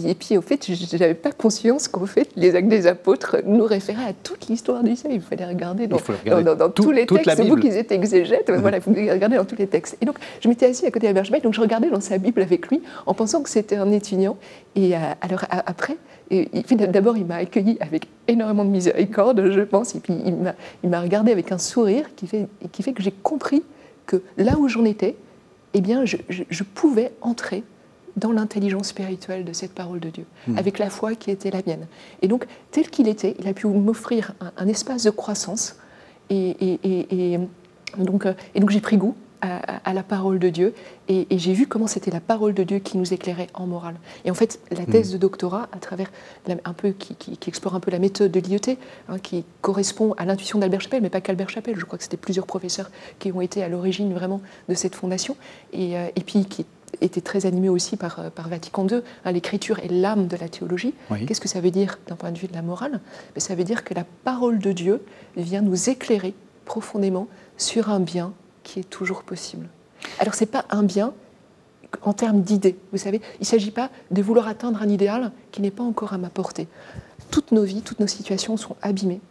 [0.03, 3.65] et puis, au fait, je n'avais pas conscience qu'en fait, les actes des apôtres nous
[3.65, 5.13] référaient à toute l'histoire du ciel.
[5.13, 5.97] Il fallait regarder dans,
[6.55, 7.35] dans, tous les textes.
[7.35, 8.55] C'est vous qui êtes exégète, mmh.
[8.61, 9.97] voilà, vous regardez dans tous les textes.
[10.01, 12.41] Et donc, je m'étais assis à côté d'Albert Schmeil, donc je regardais dans sa Bible
[12.41, 14.37] avec lui, en pensant que c'était un étudiant.
[14.75, 15.97] Et euh, alors, après,
[16.89, 20.15] d'abord, il m'a accueilli avec énormément de miséricorde, je pense, et puis
[20.83, 23.63] il m'a regardé avec un sourire qui fait, qui fait que j'ai compris
[24.05, 25.15] que là où j'en étais,
[25.73, 27.63] eh bien, je, je pouvais entrer
[28.15, 30.57] dans l'intelligence spirituelle de cette parole de Dieu, hmm.
[30.57, 31.87] avec la foi qui était la mienne.
[32.21, 35.77] Et donc, tel qu'il était, il a pu m'offrir un, espace de croissance.
[36.29, 37.39] Et, et,
[37.97, 40.73] donc, euh, et donc j'ai pris goût à, la parole de Dieu
[41.07, 43.95] et, j'ai vu comment c'était la parole de Dieu qui nous éclairait en morale.
[44.23, 44.85] Et en fait, la hmm.
[44.85, 46.11] thèse de doctorat, à travers
[46.47, 50.57] un peu, qui, explore un peu la méthode de l'IET, hein, qui correspond à l'intuition
[50.57, 53.61] d'Albert Chapelle, mais pas qu'Albert Chapelle, je crois que c'était plusieurs professeurs qui ont été
[53.61, 55.37] à l'origine vraiment de cette fondation,
[55.73, 56.65] et, euh, et puis qui
[57.01, 59.01] était très animé aussi par, euh, par Vatican II.
[59.23, 60.93] Hein, l'écriture est l'âme de la théologie.
[61.27, 62.99] Qu'est-ce que ça veut dire d'un point de vue de la morale?
[63.33, 65.01] Ben, Ça veut dire que la parole de Dieu
[65.37, 66.33] vient nous éclairer
[66.65, 67.27] profondément
[67.57, 69.67] sur un bien qui est toujours possible.
[70.19, 71.13] Alors, ce n'est pas un bien
[72.01, 72.77] en termes d'idées.
[72.91, 76.13] Vous savez, il ne s'agit pas de vouloir atteindre un idéal qui n'est pas encore
[76.13, 76.67] à ma portée.
[77.31, 79.21] Toutes nos vies, toutes nos situations sont abîmées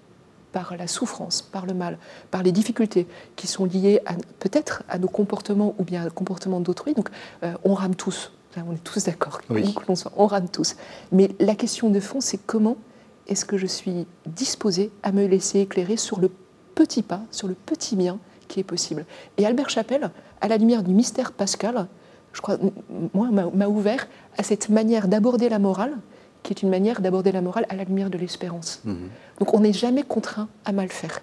[0.54, 1.98] par la souffrance, par le mal,
[2.30, 4.00] par les difficultés qui sont liées
[4.38, 6.94] peut-être à nos comportements ou bien au comportement d'autrui.
[6.94, 7.08] Donc
[7.42, 9.40] euh, on rame tous, on est tous d'accord,
[10.16, 10.76] on, rame tous.
[11.10, 12.76] Mais la question de fond, c'est comment
[13.26, 16.30] est-ce que je suis disposée à me laisser éclairer sur le
[16.76, 19.06] petit pas, sur le petit bien qui est possible?
[19.38, 21.88] Et Albert Chapelle, à la lumière du mystère pascal,
[22.32, 22.58] je crois,
[23.12, 24.06] moi, m'a ouvert
[24.38, 25.96] à cette manière d'aborder la morale
[26.44, 28.80] qui est une manière d'aborder la morale à la lumière de l'espérance.
[28.84, 29.08] Mhm.
[29.40, 31.22] Donc on n'est jamais contraint à mal faire.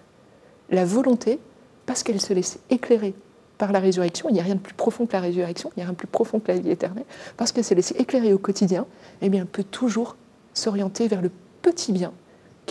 [0.69, 1.39] La volonté,
[1.85, 3.13] parce qu'elle se laisse éclairer
[3.57, 5.83] par la résurrection, il n'y a rien de plus profond que la résurrection, il n'y
[5.83, 7.05] a rien de plus profond que la vie éternelle,
[7.37, 8.87] parce qu'elle se laisse éclairer au quotidien,
[9.21, 10.17] eh bien, elle peut toujours
[10.53, 11.29] s'orienter vers le
[11.61, 12.11] petit bien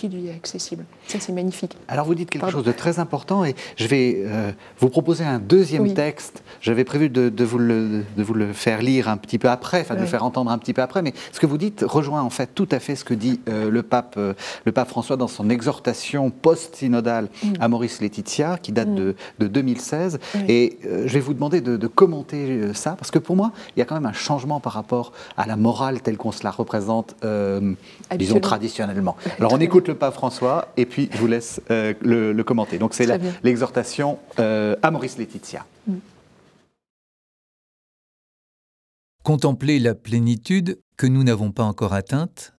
[0.00, 0.86] qui lui est accessible.
[1.08, 1.76] Ça, c'est magnifique.
[1.86, 5.38] Alors, vous dites quelque chose de très important et je vais euh, vous proposer un
[5.38, 6.42] deuxième texte.
[6.62, 9.96] J'avais prévu de, vous le, de, vous le, faire lire un petit peu après, enfin
[9.96, 12.30] de le faire entendre un petit peu après, mais ce que vous dites rejoint en
[12.30, 14.32] fait tout à fait ce que dit euh, le, pape, euh,
[14.64, 17.52] le pape François dans son exhortation post-synodale mm.
[17.60, 20.18] à Maurice Laetitia, qui date de, 2016.
[20.34, 20.38] Mm.
[20.48, 23.84] Et je vais vous demander de, commenter ça, parce que pour moi, il y a
[23.84, 27.16] quand même un changement par rapport à la morale telle qu'on se la représente,
[28.16, 29.16] disons, traditionnellement.
[29.38, 32.78] Alors, on écoute le pape François et puis je vous laisse euh, le, commenter.
[32.78, 33.06] Donc c'est
[33.42, 35.66] l'exhortation euh, à Maurice Laetitia.
[35.86, 35.96] Mm.
[39.22, 42.54] Contempler la plénitude que nous n'avons pas encore atteinte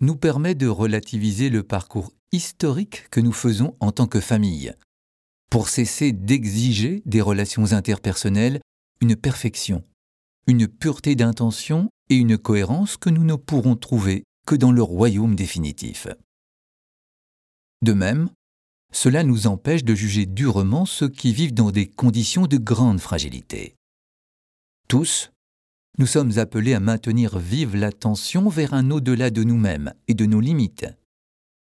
[0.00, 4.74] nous permet de relativiser le parcours historique que nous faisons en tant que famille,
[5.50, 8.60] pour cesser d'exiger des relations interpersonnelles
[9.00, 9.82] une perfection,
[10.46, 15.36] une pureté d'intention et une cohérence que nous ne pourrons trouver que dans le royaume
[15.36, 16.08] définitif.
[17.84, 18.30] De même,
[18.94, 23.76] cela nous empêche de juger durement ceux qui vivent dans des conditions de grande fragilité.
[24.88, 25.30] Tous,
[25.98, 30.40] nous sommes appelés à maintenir vive l'attention vers un au-delà de nous-mêmes et de nos
[30.40, 30.86] limites.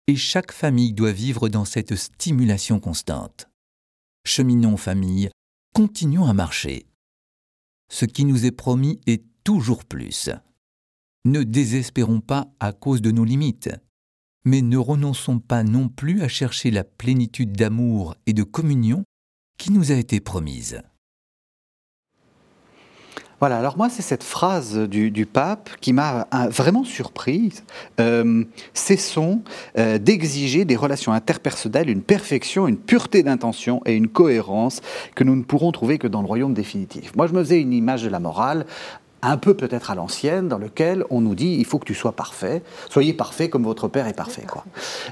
[0.05, 3.49] Et chaque famille doit vivre dans cette stimulation constante.
[4.23, 5.31] Cheminons famille,
[5.73, 6.85] continuons à marcher.
[7.91, 10.29] Ce qui nous est promis est toujours plus.
[11.25, 13.71] Ne désespérons pas à cause de nos limites
[14.45, 19.03] mais ne renonçons pas non plus à chercher la plénitude d'amour et de communion
[19.57, 20.81] qui nous a été promise.
[23.41, 27.63] Voilà, alors moi, c'est cette phrase du, pape qui m'a euh, vraiment surprise.
[27.99, 28.43] Euh,
[28.75, 29.41] cessons
[29.79, 34.81] euh, d'exiger des relations interpersonnelles une perfection, une pureté d'intention et une cohérence
[35.15, 37.15] que nous ne pourrons trouver que dans le royaume définitif.
[37.15, 38.67] Moi, je me faisais une image de la morale
[39.21, 42.11] un peu peut-être à l'ancienne, dans lequel on nous dit il faut que tu sois
[42.11, 44.45] parfait, soyez parfait comme votre père est parfait.
[44.47, 44.65] Quoi.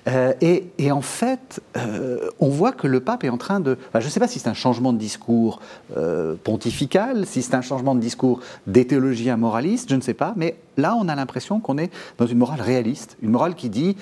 [0.08, 3.78] Euh, et, en fait, euh, on voit que le pape est en train de.
[3.93, 5.60] je ne sais pas si c'est un changement de discours
[5.98, 10.34] euh, pontifical, si c'est un changement de discours des théologiens moralistes, je ne sais pas,
[10.36, 13.95] mais là, on a l'impression qu'on est dans une morale réaliste, une morale qui dit,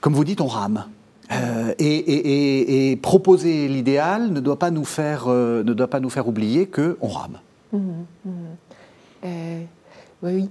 [0.00, 0.86] comme vous dites, on rame.
[1.78, 7.08] et, proposer l'idéal ne doit pas nous faire, ne doit pas nous faire oublier qu'on
[7.08, 7.38] rame.
[7.72, 7.78] Mmh,
[8.24, 8.30] mmh.
[9.24, 9.62] Euh,
[10.22, 10.50] oui,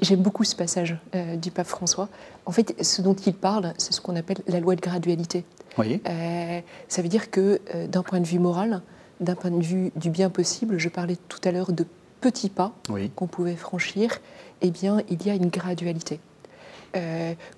[0.00, 2.08] J'aime beaucoup ce passage euh, du pape François.
[2.46, 5.44] En fait, ce dont il parle, c'est ce qu'on appelle la loi de gradualité.
[5.78, 8.80] Euh, ça veut dire que d'un point de vue moral,
[9.20, 11.84] d'un point de vue du bien possible, je parlais tout à l'heure de
[12.22, 12.72] petits pas
[13.14, 14.20] qu'on pouvait franchir,
[14.62, 16.18] eh bien, il y a une gradualité.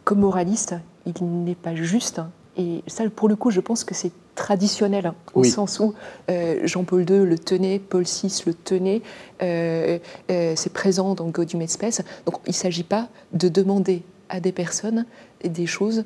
[0.03, 0.75] comme moraliste,
[1.05, 2.21] il n'est pas juste,
[2.57, 5.95] et ça, pour le coup, je pense que c'est traditionnel, hein, au sens où
[6.31, 9.03] euh, Jean-Paul II le tenait, Paul VI le tenait,
[9.43, 9.99] euh,
[10.31, 12.03] euh, c'est présent dans Gaudium et Spes.
[12.25, 15.07] Donc il ne s'agit pas de demander à des personnes
[15.43, 16.05] des choses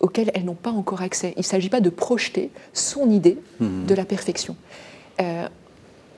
[0.00, 1.32] auxquelles elles n'ont pas encore accès.
[1.36, 3.86] Il ne s'agit pas de projeter son idée mmh.
[3.86, 4.54] de la perfection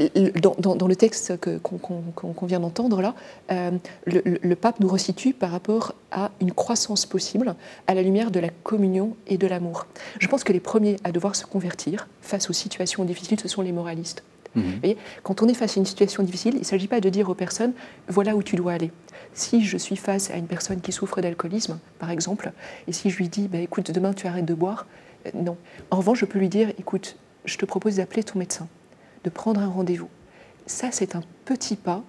[0.08, 3.14] dans, le texte qu'on vient d'entendre là,
[3.50, 3.70] euh,
[4.06, 7.54] le, pape nous resitue par rapport à une croissance possible
[7.86, 9.86] à la lumière de la communion et de l'amour.
[10.18, 13.62] Je pense que les premiers à devoir se convertir face aux situations difficiles, ce sont
[13.62, 14.22] les moralistes.
[14.56, 14.96] Mhm.
[15.22, 17.36] quand on est face à une situation difficile, il ne s'agit pas de dire aux
[17.36, 17.72] personnes
[18.08, 18.90] voilà où tu dois aller.
[19.32, 22.50] Si je suis face à une personne qui souffre d'alcoolisme, par exemple,
[22.88, 24.86] et si je lui dis bah, écoute, demain tu arrêtes de boire,
[25.26, 25.56] euh, non.
[25.92, 28.66] En revanche, je peux lui dire écoute, je te propose d'appeler ton médecin
[29.24, 30.08] de prendre un rendez-vous.
[30.66, 32.02] Ça, c'est un petit pas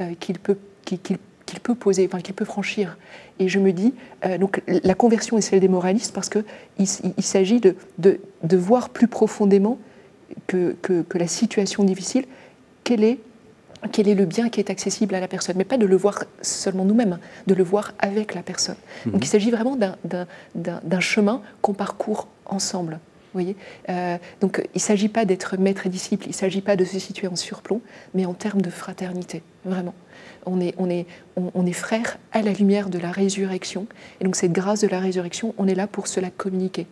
[0.00, 1.18] euh, qu'il peut, qu'il,
[1.62, 2.96] peut poser, enfin, qu'il peut franchir.
[3.38, 3.94] Et je me dis,
[4.24, 6.44] euh, donc la conversion est celle des moralistes parce qu'il
[6.78, 9.78] il, s'agit de, de, voir plus profondément
[10.46, 12.24] que, que, la situation difficile,
[12.84, 13.18] quel est,
[13.92, 16.24] quel est le bien qui est accessible à la personne, mais pas de le voir
[16.42, 18.76] seulement nous-mêmes, de le voir avec la personne.
[19.06, 19.20] Donc mhm.
[19.22, 23.00] il s'agit vraiment d'un chemin qu'on parcourt ensemble
[23.32, 23.56] voyez
[23.88, 26.84] euh, Donc il ne s'agit pas d'être maître et disciple, il ne s'agit pas de
[26.84, 27.80] se situer en surplomb,
[28.14, 29.94] mais en termes de fraternité, vraiment.
[30.46, 31.04] On est, on, est,
[31.36, 33.86] on, est frères à la lumière de la résurrection.
[34.20, 36.86] Et donc cette grâce de la résurrection, on est là pour cela communiquer.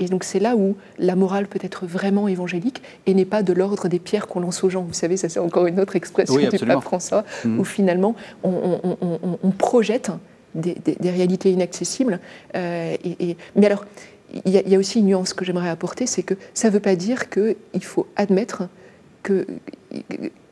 [0.00, 3.52] Et donc c'est là où la morale peut être vraiment évangélique et n'est pas de
[3.52, 4.82] l'ordre des pierres qu'on lance aux gens.
[4.82, 7.60] Vous savez, ça c'est encore une autre expression du pape François, mmh.
[7.60, 10.10] où finalement on, projette
[10.56, 10.76] des,
[11.10, 12.18] réalités inaccessibles.
[12.56, 13.84] Euh, et, mais alors,
[14.44, 16.96] il y, a aussi une nuance que j'aimerais apporter, c'est que ça ne veut pas
[16.96, 18.68] dire qu'il faut admettre
[19.22, 19.46] que,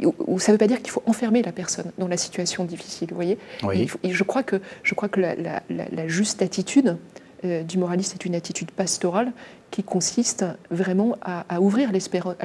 [0.00, 3.08] ou ça ne veut pas dire qu'il faut enfermer la personne dans la situation difficile,
[3.10, 3.38] vous voyez?
[3.72, 6.96] Et, je crois que, je crois que la, juste attitude
[7.44, 9.32] euh, du moraliste est une attitude pastorale
[9.70, 12.36] qui consiste vraiment à, ouvrir l'espérance,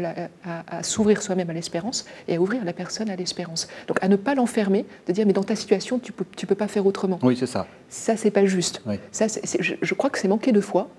[0.44, 3.70] à, s'ouvrir soi-même à l'espérance et à ouvrir la personne à l'espérance.
[3.88, 6.56] Donc à ne pas l'enfermer, de dire mais dans ta situation tu peux, tu peux
[6.56, 7.20] pas faire autrement.
[7.24, 7.68] Oui, c'est ça.
[7.90, 8.82] Ça c'est pas juste.
[9.12, 10.90] Ça, je, je, crois que c'est manquer de foi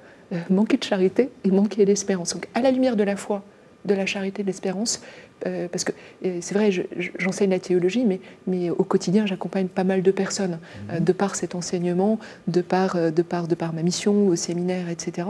[0.51, 2.35] manquer de charité et manquer d'espérance.
[2.35, 3.42] Donc, à la lumière de la foi,
[3.85, 5.03] de la charité, de l'espérance,
[5.47, 5.92] euh, parce que
[6.25, 6.71] euh, c'est vrai,
[7.18, 11.01] j'enseigne la théologie, mais, mais au quotidien, j'accompagne pas mal de personnes, mhm.
[11.01, 15.29] de par cet enseignement, de par, de, par, de par ma mission au séminaire, etc.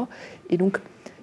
[0.51, 0.79] Et donc,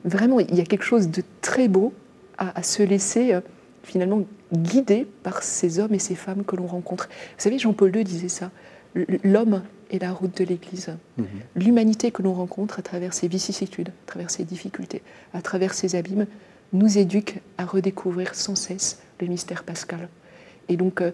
[0.06, 1.94] vraiment, il y a quelque chose de très beau
[2.38, 3.38] à, se laisser
[3.84, 4.22] finalement
[4.54, 7.10] guider par ces hommes et ces femmes que l'on rencontre.
[7.10, 8.50] Vous savez, Jean-Paul II disait ça,
[9.26, 10.90] l'homme et la route de l'Église.
[11.18, 11.26] Mhm.
[11.56, 15.02] L'humanité que l'on rencontre à travers ses vicissitudes, à travers ses difficultés,
[15.34, 16.28] à travers ses abîmes,
[16.74, 20.08] nous éduque à redécouvrir sans cesse le mystère pascal.
[20.68, 21.12] Et donc, euh,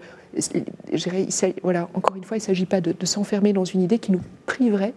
[1.63, 4.21] voilà, encore une fois, il ne s'agit pas de, s'enfermer dans une idée qui nous
[4.45, 4.93] priverait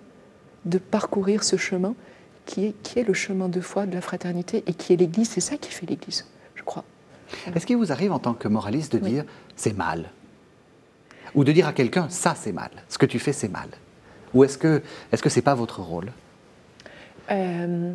[0.64, 1.94] de parcourir ce chemin
[2.44, 5.30] qui est, qui est le chemin de foi, de la fraternité, et qui est l'Église.
[5.30, 6.84] C'est ça qui fait l'Église, je crois.
[7.54, 10.10] Est-ce qu'il vous arrive en tant que moraliste de dire c'est mal?
[11.34, 13.68] Ou de dire à quelqu'un ça c'est mal, ce que tu fais c'est mal.
[14.34, 16.12] Ou est-ce que est-ce que c'est pas votre rôle?
[17.30, 17.92] Euh,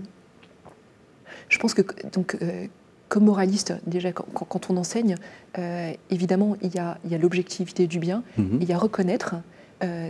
[1.50, 1.82] Je pense que
[2.12, 2.68] donc euh,
[3.10, 5.16] comme moraliste, déjà quand, on enseigne,
[5.60, 8.58] euh, évidemment il y a, l'objectivité du bien, mhm.
[8.62, 9.36] il y a reconnaître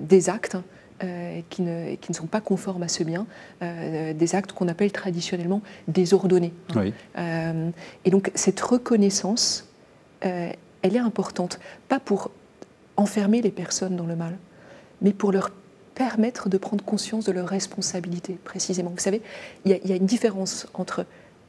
[0.01, 0.55] des actes
[1.49, 3.25] qui ne, qui, ne, sont pas conformes à ce bien,
[3.59, 6.53] des actes qu'on appelle traditionnellement désordonnés.
[7.17, 9.67] et donc cette reconnaissance,
[10.21, 11.59] elle est importante,
[11.89, 12.29] pas pour
[12.97, 14.37] enfermer les personnes dans le mal,
[15.01, 15.51] mais pour leur
[15.95, 18.91] permettre de prendre conscience de leurs responsabilités, précisément.
[18.91, 19.21] Vous savez,
[19.65, 21.05] il y, a une différence entre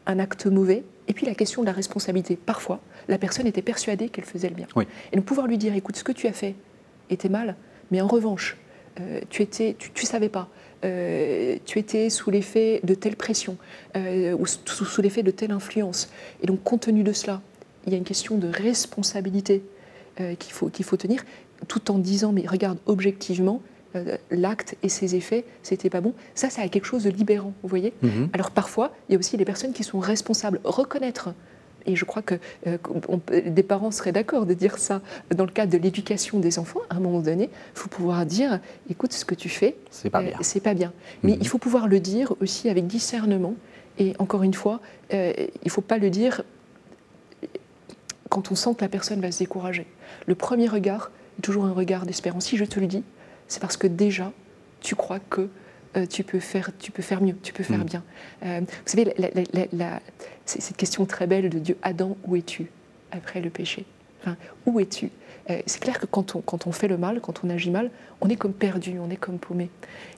[0.07, 2.37] un acte mauvais, et puis la question de la responsabilité.
[2.37, 4.67] Parfois, la personne était persuadée qu'elle faisait le bien.
[5.13, 6.55] Et de pouvoir lui dire, écoute, ce que tu as fait
[7.11, 7.57] était mal,
[7.91, 8.57] mais en revanche,
[9.01, 10.49] euh, tu étais, tu, savais pas,
[10.85, 13.57] euh, tu étais sous l'effet de telle pression
[13.97, 16.11] euh, ou sous, l'effet de telle influence.
[16.43, 17.41] Et donc, compte tenu de cela,
[17.87, 19.63] il y a une question de responsabilité
[20.17, 21.25] qu'il faut, qu'il faut tenir,
[21.69, 23.63] tout en disant, mais regarde, objectivement,
[24.31, 26.15] l'acte et ses effets, c'était pas bon.
[26.35, 28.29] Ça, ça a quelque chose de libérant, vous voyez mm-hmm.
[28.33, 30.61] Alors parfois, il y a aussi les personnes qui sont responsables.
[30.65, 31.31] Reconnaître
[31.87, 32.37] et je crois que
[32.67, 32.79] euh,
[33.47, 35.03] des parents seraient d'accord de dire ça
[35.35, 36.81] dans le cadre de l'éducation des enfants.
[36.91, 38.61] À un moment donné, il faut pouvoir dire
[38.91, 40.93] écoute, ce que tu fais, c'est pas, euh, pas bien.
[41.23, 41.39] Mais mhm.
[41.41, 43.55] il faut pouvoir le dire aussi avec discernement.
[43.99, 44.81] Et encore une fois,
[45.13, 46.43] euh, il ne faut pas le dire
[48.29, 49.87] quand on sent que la personne va se décourager.
[50.27, 52.47] Le premier regard est toujours un regard d'espérance.
[52.47, 53.03] Si je te le dis,
[53.49, 54.33] c'est parce que déjà,
[54.81, 55.49] tu crois que
[55.97, 57.85] euh, tu, peux faire, tu peux faire mieux, tu peux faire mm.
[57.85, 58.03] bien.
[58.45, 59.15] Euh, vous savez,
[59.73, 60.01] la,
[60.45, 62.71] cette question très belle de Dieu, Adam, où es-tu
[63.13, 63.85] après le péché?
[64.21, 65.11] Enfin, Où es-tu?
[65.51, 67.91] Euh, C'est clair que quand on, quand on fait le mal, quand on agit mal,
[68.21, 69.71] on est comme perdu, on est comme paumé.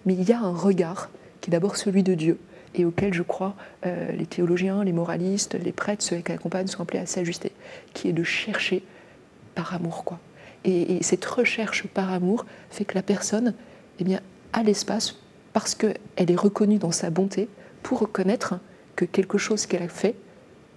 [0.06, 2.38] Mais il y a un regard qui est d'abord celui de Dieu
[2.76, 3.54] et auquel je crois
[3.84, 7.52] les théologiens, les moralistes, les prêtres, ceux qui accompagnent sont appelés à s'ajuster,
[7.94, 8.84] qui est de chercher
[9.54, 10.04] par amour.
[10.04, 10.18] quoi.
[10.64, 13.54] Et, et, cette recherche par amour fait que la personne
[13.98, 14.20] eh bien,
[14.52, 15.16] a l'espace
[15.52, 17.48] parce qu'elle est reconnue dans sa bonté
[17.82, 18.58] pour reconnaître
[18.94, 20.16] que quelque chose qu'elle a fait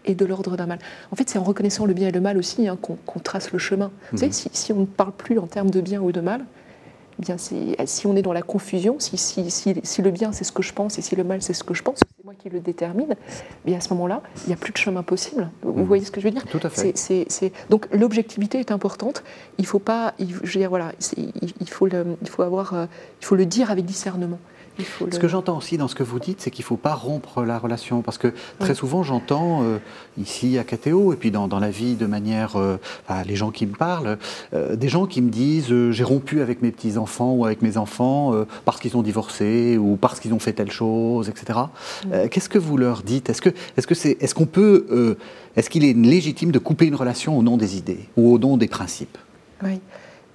[0.06, 0.80] est de l'ordre d'un mal.
[1.12, 3.60] En fait, c'est en reconnaissant le bien et le mal aussi hein, qu'on trace le
[3.60, 3.92] chemin.
[4.12, 4.50] Vous savez, mhm.
[4.54, 6.46] si, on ne parle plus en termes de bien ou de mal,
[7.20, 10.64] eh bien si on est dans la confusion, si, si, le bien c'est ce que
[10.64, 12.62] je pense et si le mal c'est ce que je pense, c'est moi qui le
[12.62, 15.50] détermine, eh bien à ce moment-là, il n'y a plus de chemin possible.
[15.62, 15.84] Vous mhm.
[15.84, 16.46] voyez ce que je veux dire?
[16.46, 16.94] Tout à fait.
[17.70, 19.24] Donc l'objectivité est importante.
[19.58, 22.86] Il faut pas, je veux dire, voilà, il, faut le, il faut avoir, euh,
[23.22, 24.40] il faut le dire avec discernement.
[25.12, 27.44] Ce que j'entends aussi dans ce que vous dites, c'est qu'il ne faut pas rompre
[27.44, 28.02] la relation.
[28.02, 29.78] Parce que très souvent, j'entends euh,
[30.18, 32.56] ici à KTO, et puis dans, la vie de manière.
[32.58, 32.78] Euh,
[33.26, 34.18] les gens qui me parlent,
[34.54, 38.34] euh, des gens qui me disent j'ai rompu avec mes petits-enfants ou avec mes enfants
[38.66, 41.60] parce qu'ils ont divorcé ou parce qu'ils ont fait telle chose, etc.
[42.32, 43.30] Qu'est-ce que vous leur dites?
[43.30, 45.18] Est-ce c'est est-ce qu'on peut
[45.56, 48.58] est-ce qu'il est légitime de couper une relation au nom des idées ou au nom
[48.58, 49.18] des principes?
[49.64, 49.80] Oui.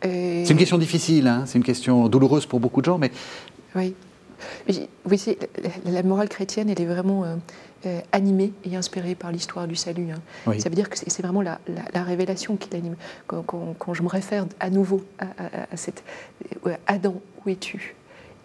[0.02, 3.10] C'est une question difficile, hein, c'est une question douloureuse pour beaucoup de gens, mais
[3.74, 3.94] oui.
[4.68, 5.38] Oui, voyez,
[5.84, 7.36] la morale chrétienne, elle est vraiment euh,
[7.86, 10.08] euh, animée et inspirée par l'histoire du salut.
[10.10, 10.58] Hein.
[10.58, 11.58] Ça veut dire que c'est vraiment la,
[11.94, 12.96] révélation qui l'anime.
[13.26, 16.04] Quand, je me réfère à nouveau à, cette
[16.66, 17.94] euh, Adam, où es-tu?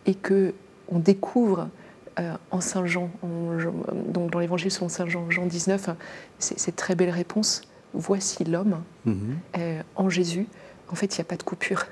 [0.05, 0.53] Et que
[0.87, 1.69] on découvre
[2.51, 3.09] en Saint Jean,
[4.07, 5.97] donc dans l'Évangile selon Saint Jean, Jean 19, hein,
[6.39, 7.61] cette très belle réponse.
[7.93, 9.37] Voici l'homme mhm.
[9.95, 10.47] en Jésus.
[10.89, 11.85] En fait, il n'y a pas de coupure.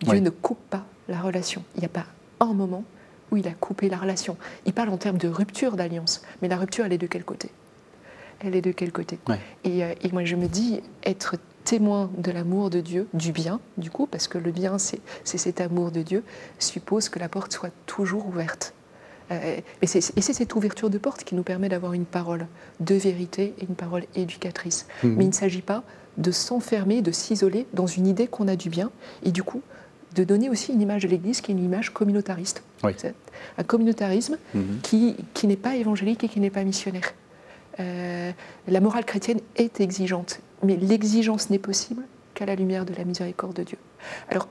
[0.00, 1.62] Dieu ne coupe pas la relation.
[1.74, 2.06] Il n'y a pas
[2.40, 2.84] un moment
[3.34, 4.36] où il a coupé la relation.
[4.64, 7.50] Il parle en termes de rupture d'alliance, mais la rupture, elle est de quel côté?
[8.40, 9.18] Elle est de quel côté?
[9.28, 13.90] Euh, et, moi, je me dis, être témoin de l'amour de Dieu, du bien, du
[13.90, 16.22] coup, parce que le bien, c'est cet amour de Dieu,
[16.58, 18.74] suppose que la porte soit toujours ouverte.
[19.30, 22.46] Euh, et c'est cette ouverture de porte qui nous permet d'avoir une parole
[22.80, 24.86] de vérité et une parole éducatrice.
[25.02, 25.14] Mhm.
[25.16, 25.82] Mais il ne s'agit pas
[26.18, 28.90] de s'enfermer, de s'isoler dans une idée qu'on a du bien,
[29.24, 29.62] et du coup,
[30.14, 32.62] de donner aussi une image de l'Église qui est une image communautariste.
[32.84, 34.80] Un communautarisme mhm.
[34.82, 37.14] qui, qui n'est pas évangélique et qui n'est pas missionnaire.
[37.80, 38.30] Euh,
[38.68, 42.02] la morale chrétienne est exigeante, mais l'exigence n'est possible
[42.34, 43.78] qu'à la lumière de la miséricorde de Dieu.
[44.28, 44.48] Alors,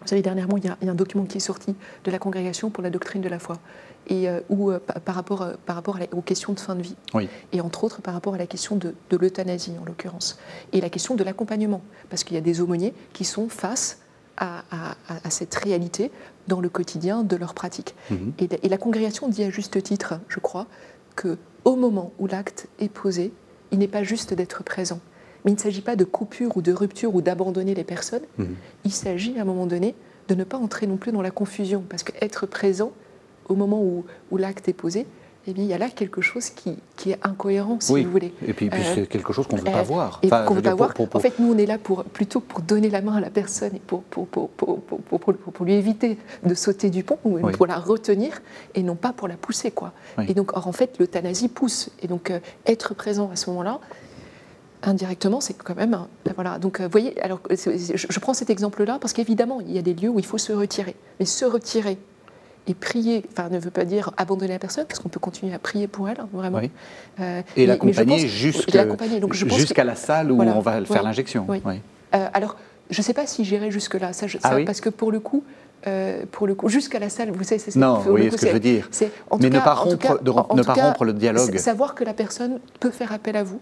[0.00, 2.82] vous savez, dernièrement, il y, a, un document qui est sorti de la Congrégation pour
[2.82, 3.58] la doctrine de la foi,
[4.08, 6.96] et euh, où, euh, par rapport, par rapport aux questions de fin de vie,
[7.52, 10.38] et entre autres par rapport à la question de, de l'euthanasie, en l'occurrence,
[10.72, 14.01] et la question de l'accompagnement, parce qu'il y a des aumôniers qui sont face
[14.36, 14.94] à,
[15.30, 16.10] cette réalité
[16.48, 17.94] dans le quotidien de leur pratique.
[18.10, 18.32] Mhm.
[18.38, 20.66] Et, la congrégation dit à juste titre, je crois,
[21.16, 23.32] que au moment où l'acte est posé,
[23.70, 25.00] il n'est pas juste d'être présent.
[25.44, 28.22] Mais il ne s'agit pas de coupure ou de rupture ou d'abandonner les personnes.
[28.38, 28.56] Mhm.
[28.84, 29.94] Il s'agit à un moment donné
[30.28, 32.92] de ne pas entrer non plus dans la confusion, parce qu'être présent
[33.48, 35.06] au moment où l'acte est posé,
[35.46, 38.32] eh bien, il y a là quelque chose qui, qui est incohérent, si vous voulez.
[38.46, 40.20] Et puis, puis c'est euh, quelque chose qu'on ne veut pas euh, voir.
[40.22, 40.94] Et qu'on veut pas voir.
[41.12, 43.74] En fait, nous, on est là pour, plutôt pour donner la main à la personne
[43.74, 44.04] et pour,
[45.60, 48.40] lui éviter de sauter du pont, ou pour la retenir,
[48.74, 49.72] et non pas pour la pousser.
[49.72, 49.92] Quoi.
[50.28, 51.90] Et donc, or, en fait, l'euthanasie pousse.
[52.00, 53.80] Et donc, euh, être présent à ce moment-là,
[54.84, 56.06] indirectement, c'est quand même.
[56.24, 56.60] Ben voilà.
[56.60, 59.94] Donc, vous voyez, alors, je, je prends cet exemple-là parce qu'évidemment, il y a des
[59.94, 60.94] lieux où il faut se retirer.
[61.18, 61.98] Mais se retirer
[62.66, 65.58] et prier, enfin ne veut pas dire abandonner la personne, parce qu'on peut continuer à
[65.58, 66.60] prier pour elle, vraiment.
[67.20, 71.46] Euh, et l'accompagner jusqu'à la salle où on va faire l'injection.
[72.14, 72.56] Euh, alors,
[72.90, 75.44] je ne sais pas si j'irai jusque-là, ça, ah parce que pour le coup,
[75.86, 78.46] euh, pour le coup, jusqu'à la salle, vous savez, c'est Non, vous voyez ce que
[78.46, 78.88] je veux dire.
[79.40, 81.56] Mais ne pas, rompre, ne pas rompre le dialogue.
[81.56, 83.60] Savoir que la personne peut faire appel à vous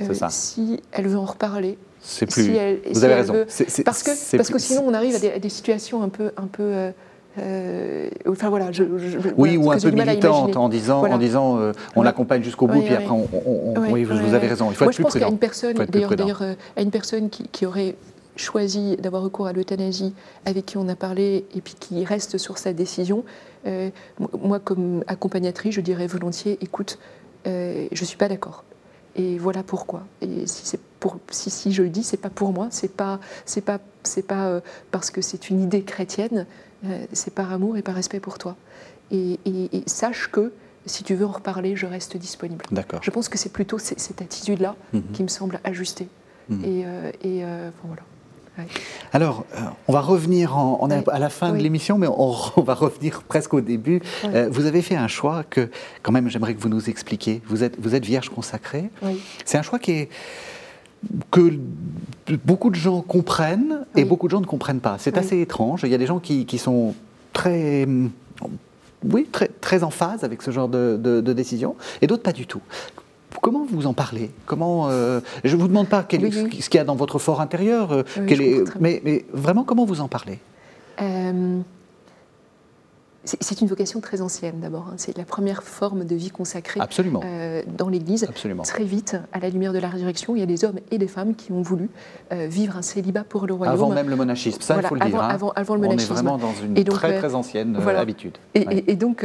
[0.00, 1.78] euh, si elle veut en reparler.
[2.00, 2.50] C'est plus.
[2.92, 3.34] vous avez raison.
[3.84, 6.30] parce que, parce que sinon, on arrive à des, situations un peu.
[6.36, 6.90] Un peu euh,
[8.28, 8.84] enfin voilà, je,
[9.36, 11.58] oui, ou un peu militante en disant, en disant
[11.94, 14.70] on l'accompagne jusqu'au bout, puis après on, oui, vous avez raison.
[14.70, 15.14] Il faut Moi, être plus prudent.
[15.14, 15.74] je pense qu'à une personne,
[16.08, 16.42] d'ailleurs,
[16.76, 17.96] à une personne qui, qui aurait
[18.36, 20.14] choisi d'avoir recours à l'euthanasie,
[20.44, 23.24] avec qui on a parlé et puis qui reste sur sa décision,
[23.66, 23.90] euh,
[24.38, 26.98] moi, comme accompagnatrice, je dirais volontiers, écoute,
[27.46, 28.64] euh, je ne suis pas d'accord.
[29.16, 30.02] Et voilà pourquoi.
[30.20, 33.18] Et si, c'est pour, si, si je le dis, c'est pas pour moi, c'est pas,
[33.44, 34.60] c'est pas, c'est pas euh,
[34.90, 36.46] parce que c'est une idée chrétienne,
[37.12, 38.56] c'est par amour et par respect pour toi.
[39.10, 39.38] Et,
[39.86, 40.52] sache que
[40.84, 42.64] si tu veux en reparler, je reste disponible.
[42.70, 43.00] D'accord.
[43.02, 45.02] Je pense que c'est plutôt cette attitude-là mhm.
[45.12, 46.08] qui me semble ajustée.
[46.48, 46.64] Mhm.
[46.64, 46.84] Et,
[47.28, 47.44] et
[47.84, 48.02] voilà.
[49.12, 52.32] Alors, euh, on va revenir, en, on est à la fin de l'émission, mais on,
[52.62, 54.00] va revenir presque au début.
[54.24, 55.70] Euh, vous avez fait un choix que,
[56.02, 57.42] quand même, j'aimerais que vous nous expliquiez.
[57.46, 58.90] Vous êtes, vous êtes vierge consacrée.
[59.44, 60.08] C'est un choix qui est
[61.30, 61.52] que
[62.44, 64.96] beaucoup de gens comprennent et beaucoup de gens ne comprennent pas.
[64.98, 65.82] C'est assez étrange.
[65.84, 66.94] Il y a des gens qui, sont
[67.32, 67.86] très,
[69.04, 72.46] oui, très, très en phase avec ce genre de, de décision et d'autres pas du
[72.46, 72.62] tout.
[73.40, 74.30] Comment vous en parlez?
[74.44, 77.40] Comment euh, Je ne vous demande pas quel, ce qu'il y a dans votre fort
[77.40, 80.38] intérieur, euh, est, mais, mais, vraiment comment vous en parlez?
[81.00, 81.60] Euh,
[83.26, 84.88] c'est une vocation très ancienne d'abord.
[84.88, 84.94] Hein.
[84.96, 86.80] C'est la première forme de vie consacrée
[87.24, 88.26] euh, dans l'Église.
[88.64, 91.08] Très vite, à la lumière de la résurrection, il y a des hommes et des
[91.08, 91.88] femmes qui ont voulu
[92.32, 93.74] euh, vivre un célibat pour le royaume.
[93.74, 95.20] Avant même le monachisme, ça il faut le dire.
[95.20, 95.28] Hein.
[95.54, 96.12] Avant, le monachisme.
[96.12, 98.38] On est vraiment dans une très très ancienne euh, habitude.
[98.54, 99.24] Et, donc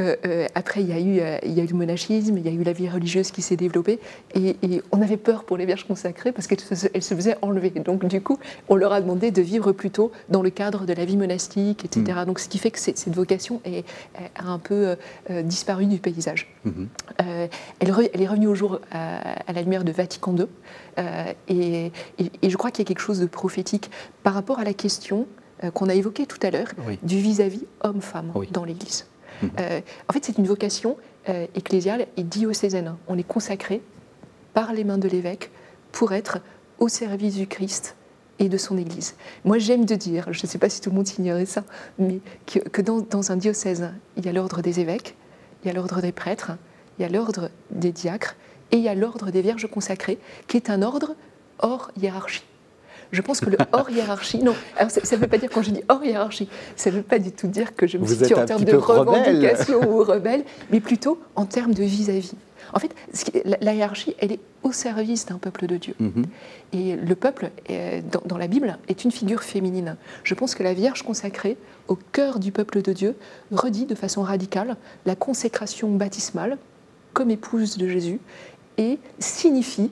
[0.55, 2.63] après, il y, a eu, il y a eu le monachisme, il y a eu
[2.63, 3.99] la vie religieuse qui s'est développée,
[4.35, 4.55] et,
[4.91, 7.71] on avait peur pour les vierges consacrées parce qu'elles se, faisaient enlever.
[7.71, 8.39] Donc du coup,
[8.69, 12.19] on leur a demandé de vivre plutôt dans le cadre de la vie monastique, etc.
[12.21, 12.25] Mm.
[12.25, 13.85] Donc ce qui fait que cette vocation est
[14.35, 14.95] a un peu euh,
[15.29, 16.47] euh, disparu du paysage.
[16.65, 16.87] Mhm.
[17.21, 17.47] Euh,
[17.79, 20.47] elle, est revenue au jour à, la lumière de Vatican II,
[21.47, 23.89] et, je crois qu'il y a quelque chose de prophétique
[24.23, 25.27] par rapport à la question
[25.73, 26.69] qu'on a évoquée tout à l'heure
[27.03, 29.07] du vis-à-vis homme-femme dans l'Église.
[29.41, 29.49] Mhm.
[30.09, 30.97] en fait, c'est une vocation
[31.55, 32.95] ecclésiale et diocésaine.
[33.07, 33.81] On est consacré
[34.53, 35.51] par les mains de l'évêque
[35.91, 36.39] pour être
[36.79, 37.95] au service du Christ
[38.41, 39.13] et de son Église.
[39.45, 41.63] Moi, j'aime de dire, je ne sais pas si tout le monde ignorait ça,
[41.99, 45.15] mais que, dans, un diocèse, il y a l'ordre des évêques,
[45.63, 46.51] il y a l'ordre des prêtres,
[46.97, 48.35] il y a l'ordre des diacres,
[48.71, 50.17] et il y a l'ordre des vierges consacrées,
[50.47, 51.15] qui est un ordre
[51.59, 52.43] hors hiérarchie.
[53.11, 55.69] Je pense que le hors hiérarchie, non, alors ça ne veut pas dire, quand je
[55.69, 58.45] dis hors hiérarchie, ça ne veut pas du tout dire que je me situe en
[58.45, 62.33] termes de revendication ou rebelle, mais plutôt en termes de vis-à-vis.
[62.73, 62.93] En fait,
[63.45, 65.95] la hiérarchie, elle est au service d'un peuple de Dieu.
[65.99, 66.25] Mhm.
[66.73, 67.51] Et le peuple,
[68.25, 69.97] dans, la Bible, est une figure féminine.
[70.23, 71.57] Je pense que la Vierge consacrée,
[71.87, 73.15] au cœur du peuple de Dieu,
[73.51, 76.57] redit de façon radicale la consécration baptismale
[77.13, 78.19] comme épouse de Jésus
[78.77, 79.91] et signifie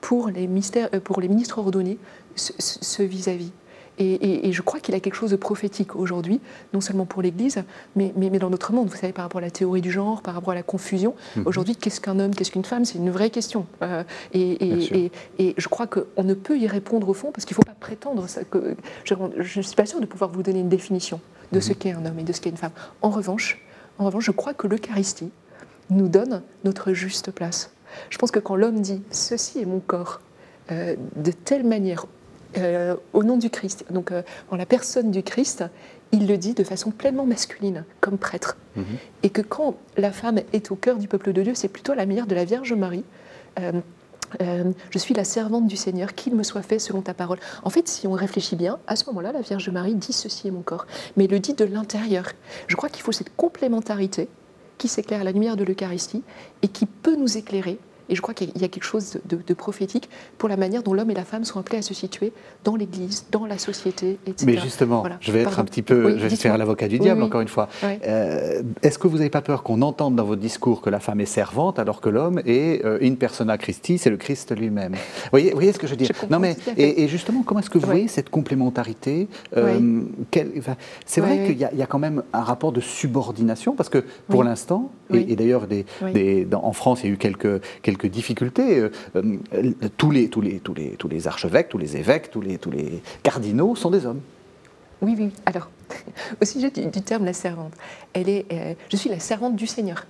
[0.00, 1.98] pour les, mystères, euh, pour les ministres ordonnés
[2.36, 3.52] ce vis-à-vis.
[3.98, 6.40] Et, je crois qu'il a quelque chose de prophétique aujourd'hui,
[6.72, 7.62] non seulement pour l'Église,
[7.94, 8.88] mais, mais, dans notre monde.
[8.88, 11.14] Vous savez, par rapport à la théorie du genre, par rapport à la confusion.
[11.36, 11.46] Mhm.
[11.46, 12.84] Aujourd'hui, qu'est-ce qu'un homme, qu'est-ce qu'une femme?
[12.84, 13.66] C'est une vraie question.
[13.82, 17.62] Euh, et, je crois qu'on ne peut y répondre au fond parce qu'il ne faut
[17.62, 18.28] pas prétendre.
[18.28, 21.20] Ça, que, je ne suis pas sûre de pouvoir vous donner une définition
[21.52, 21.76] de ce mhm.
[21.76, 22.72] qu'est un homme et de ce qu'est une femme.
[23.02, 23.62] En revanche,
[23.98, 25.30] en revanche, je crois que l'Eucharistie
[25.90, 27.72] nous donne notre juste place.
[28.10, 30.20] Je pense que quand l'homme dit ceci est mon corps,
[30.70, 32.06] euh, de telle manière,
[32.58, 35.64] euh, au nom du Christ, donc euh, en la personne du Christ,
[36.12, 38.56] il le dit de façon pleinement masculine, comme prêtre.
[38.76, 38.84] Mhm.
[39.22, 42.06] Et que quand la femme est au cœur du peuple de Dieu, c'est plutôt la
[42.06, 43.04] manière de la Vierge Marie.
[44.40, 47.38] Euh, je suis la servante du Seigneur, qu'il me soit fait selon ta parole.
[47.64, 50.50] En fait, si on réfléchit bien, à ce moment-là, la Vierge Marie dit ceci est
[50.50, 50.86] mon corps,
[51.16, 52.32] mais le dit de l'intérieur.
[52.66, 54.28] Je crois qu'il faut cette complémentarité
[54.78, 56.22] qui s'éclaire à la lumière de l'Eucharistie
[56.62, 57.78] et qui peut nous éclairer
[58.08, 61.10] et je crois qu'il y a quelque chose de, prophétique pour la manière dont l'homme
[61.10, 62.32] et la femme sont appelés à se situer
[62.64, 64.46] dans l'Église, dans la société, etc.
[64.46, 67.40] Mais justement, je vais être un petit peu, je vais faire l'avocat du diable encore
[67.40, 67.68] une fois.
[67.84, 71.20] Euh, est-ce que vous n'avez pas peur qu'on entende dans votre discours que la femme
[71.20, 74.92] est servante alors que l'homme est euh, in persona Christi, c'est le Christ lui-même?
[74.92, 76.10] Vous voyez, voyez ce que je veux dire?
[76.30, 80.00] Non mais et, justement, comment est-ce que vous voyez cette complémentarité euh,
[81.06, 84.90] C'est vrai qu'il y, a quand même un rapport de subordination parce que pour l'instant,
[85.12, 85.66] et, d'ailleurs
[86.52, 88.78] en France, il y a eu quelques quelques difficultés.
[88.78, 92.40] Euh, euh, tous, les, tous, les, tous, les, tous les archevêques, tous les évêques, tous
[92.40, 94.20] les, tous les cardinaux sont des hommes.
[95.00, 95.30] Oui, oui.
[95.46, 95.70] Alors,
[96.40, 97.72] au sujet du, terme la servante,
[98.12, 100.06] elle est, euh, je suis la servante du Seigneur.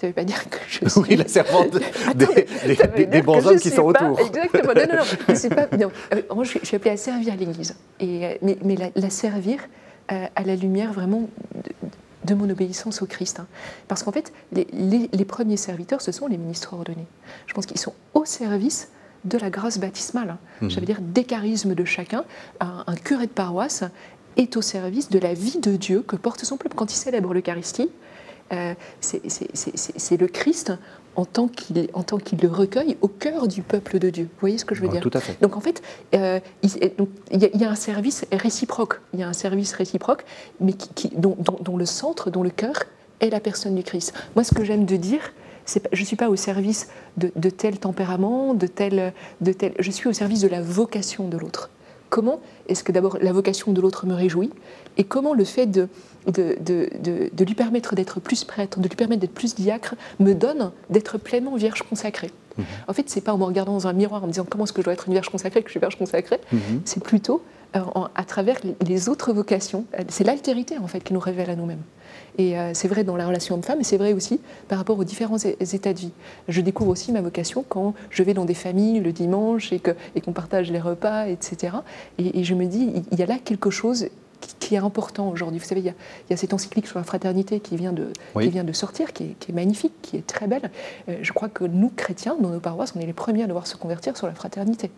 [0.00, 1.00] Ça ne veut pas dire que je suis.
[1.00, 1.78] Oui, la servante
[2.14, 4.18] des, des, bons hommes qui sont autour.
[4.20, 4.74] Exactement.
[4.74, 5.04] Non, non, non.
[5.28, 6.44] Je, suis pas, non.
[6.44, 7.76] je, suis appelée à servir l'Église.
[8.00, 9.60] Et, mais, mais la, servir
[10.08, 11.30] à la lumière vraiment
[12.24, 13.40] de, mon obéissance au Christ.
[13.40, 13.46] Hein.
[13.88, 17.06] Parce qu'en fait, les, premiers serviteurs, ce sont les ministres ordonnés.
[17.46, 18.88] Je pense qu'ils sont au service
[19.24, 20.30] de la grâce baptismale.
[20.30, 20.38] Hein.
[20.60, 20.70] Mmh.
[20.70, 22.24] Je veux dire, des charismes de chacun.
[22.60, 23.84] Un, curé de paroisse
[24.36, 26.76] est au service de la vie de Dieu que porte son peuple.
[26.76, 27.90] Quand il célèbre l'Eucharistie,
[28.52, 30.72] euh, c'est le Christ
[31.16, 31.76] en tant qu'il
[32.42, 34.24] le recueille au cœur du peuple de Dieu.
[34.24, 35.40] Vous voyez ce que je veux dire Tout à fait.
[35.40, 35.82] Donc en fait,
[36.14, 39.00] euh, il, y a, un service réciproque.
[39.12, 40.24] Il y a un service réciproque,
[40.60, 41.36] mais qui, dont,
[41.76, 42.74] le centre, dont le cœur
[43.20, 44.12] est la personne du Christ.
[44.34, 45.32] Moi, ce que j'aime de dire,
[45.66, 49.74] je ne suis pas au service de, tel tempérament, de tel, de tel.
[49.78, 51.70] Je suis au service de la vocation de l'autre.
[52.10, 54.50] Comment est-ce que d'abord la vocation de l'autre me réjouit
[54.96, 55.88] et comment le fait de,
[56.26, 60.70] de, de, lui permettre d'être plus prêtre, de lui permettre d'être plus diacre, me donne
[60.90, 62.30] d'être pleinement vierge consacrée.
[62.56, 62.64] Mhm.
[62.88, 64.72] En fait, c'est pas en me regardant dans un miroir en me disant comment est-ce
[64.72, 66.40] que je dois être une vierge consacrée que je suis vierge consacrée.
[66.52, 66.82] Mhm.
[66.84, 67.42] C'est plutôt
[67.76, 67.80] euh,
[68.14, 68.56] à travers
[68.86, 69.84] les autres vocations.
[70.08, 71.82] C'est l'altérité en fait qui nous révèle à nous-mêmes.
[72.36, 75.04] Et euh, c'est vrai dans la relation homme-femme, mais c'est vrai aussi par rapport aux
[75.04, 76.12] différents états de vie.
[76.48, 79.94] Je découvre aussi ma vocation quand je vais dans des familles le dimanche et qu'on
[80.16, 81.76] et partage les repas, etc.
[82.18, 84.06] Et, et, je me dis, il y a là quelque chose
[84.58, 85.58] qui est important aujourd'hui.
[85.58, 85.94] Vous savez, il y, a,
[86.28, 88.08] il y, a, cette encyclique sur la fraternité qui vient de,
[88.40, 90.70] qui vient de sortir, qui est, qui est, magnifique, qui est très belle.
[91.08, 93.66] Euh, je crois que nous, chrétiens, dans nos paroisses, on est les premiers à devoir
[93.66, 94.90] se convertir sur la fraternité.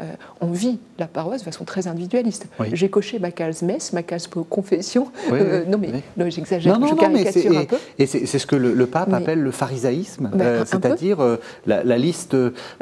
[0.00, 0.04] Euh,
[0.40, 2.46] on vit la paroisse de façon très individualiste.
[2.72, 5.08] J'ai coché ma case messe, ma case confession.
[5.32, 7.76] Euh, non, mais j'exagère, je caricature un peu.
[7.98, 11.18] Et c'est ce que le, pape appelle le pharisaïsme, bah, euh, c'est-à-dire
[11.66, 12.36] la, liste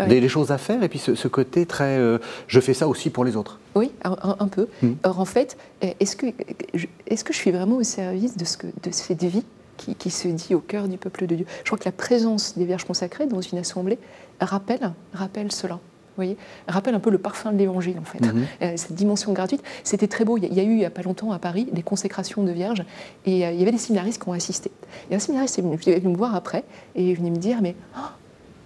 [0.06, 1.98] des, choses à faire et puis ce, côté très
[2.46, 3.58] je fais ça aussi pour les autres.
[3.76, 4.68] Oui, un, peu.
[4.82, 4.94] Hmm.
[5.04, 8.66] Or, en fait, est-ce que, est que je suis vraiment au service de, ce que,
[8.66, 9.44] de cette vie
[9.76, 11.46] qui, qui, se dit au cœur du peuple de Dieu?
[11.58, 13.98] Je crois que la présence des Vierges consacrées dans une assemblée
[14.40, 15.78] rappelle, rappelle cela
[16.16, 16.36] voyez?
[16.66, 18.20] Rappelle un peu le parfum de l'évangile, en fait.
[18.20, 18.46] Mhm.
[18.62, 19.62] Euh, cette dimension gratuite.
[19.84, 20.38] C'était très beau.
[20.38, 22.84] Il y, a eu, il n'y a pas longtemps, à Paris, des consécrations de vierges.
[23.26, 24.70] Et euh, il y avait des séminaristes qui ont assisté.
[25.10, 26.64] Et un séminariste est venu, me voir après
[26.94, 27.74] et il venait me dire, mais.
[27.96, 28.00] Oh,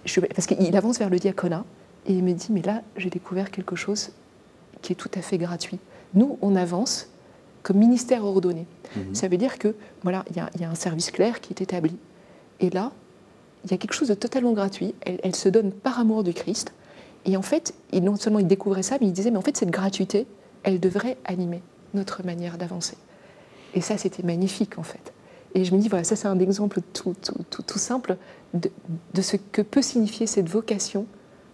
[0.05, 1.65] je, parce qu'il avance vers le diaconat
[2.05, 4.11] et il me dit, mais là, j'ai découvert quelque chose
[4.81, 5.79] qui est tout à fait gratuit.
[6.13, 7.07] Nous, on avance
[7.63, 8.65] comme ministère ordonné.
[8.95, 9.15] Mhm.
[9.15, 11.95] Ça veut dire que, voilà, il y, a un service clair qui est établi.
[12.59, 12.91] Et là,
[13.63, 14.95] il y a quelque chose de totalement gratuit.
[15.01, 16.73] Elle, elle se donne par amour du Christ.
[17.25, 19.69] Et en fait, non seulement il découvrait ça, mais il disait, mais en fait, cette
[19.69, 20.25] gratuité,
[20.63, 21.61] elle devrait animer
[21.93, 22.97] notre manière d'avancer.
[23.73, 25.13] Et ça, c'était magnifique, en fait.
[25.53, 28.17] Et je me dis, voilà, ça, c'est un exemple tout, tout, tout, simple
[28.53, 28.71] de,
[29.13, 31.05] de, ce que peut signifier cette vocation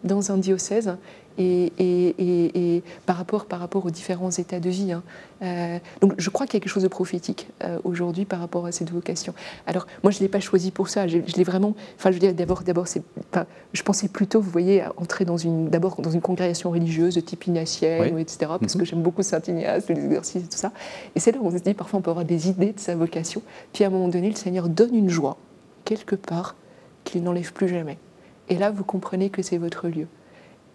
[0.04, 0.96] dans un diocèse
[1.38, 4.92] et, par, rapport, par rapport aux différents états de vie.
[4.92, 5.04] Hein.
[5.42, 8.66] Euh, donc je crois qu'il y a quelque chose de prophétique euh, aujourd'hui par rapport
[8.66, 9.34] à cette vocation.
[9.66, 12.20] Alors moi je ne l'ai pas choisi pour ça, je, l'ai vraiment, enfin je veux
[12.20, 13.04] dire d'abord, d'abord c'est
[13.74, 17.46] je pensais plutôt, vous voyez, entrer dans une, d'abord dans une congrégation religieuse de type
[17.46, 18.86] ignatienne, etc., parce que mhm.
[18.86, 20.72] j'aime beaucoup Saint Ignace, les exercices et tout ça.
[21.16, 22.96] Et c'est là où on se dit, parfois on peut avoir des idées de sa
[22.96, 23.42] vocation,
[23.74, 25.38] puis à un moment donné le Seigneur donne une joie,
[25.86, 26.56] quelque part,
[27.04, 27.98] qu'il n'enlève plus jamais.
[28.50, 30.08] Et là vous comprenez que c'est votre lieu.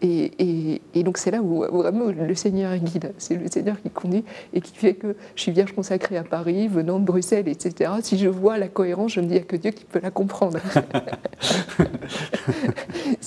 [0.03, 3.13] Et, donc c'est là où vraiment le Seigneur guide.
[3.19, 6.69] C'est le Seigneur qui conduit et qui fait que je suis vierge consacrée à Paris,
[6.69, 7.93] venant de Bruxelles, etc.
[8.03, 10.01] Si je vois la cohérence, je me dis qu'il n'y a que Dieu qui peut
[10.03, 10.59] la comprendre.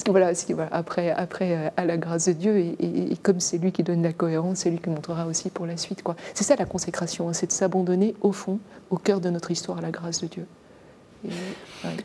[0.07, 0.31] voilà,
[0.71, 4.13] après, après, euh, à la grâce de Dieu, et, comme c'est lui qui donne la
[4.13, 6.03] cohérence, c'est lui qui montrera aussi pour la suite.
[6.33, 8.59] C'est ça la consécration, hein, c'est de s'abandonner au fond,
[8.89, 10.45] au cœur de notre histoire, à la grâce de Dieu.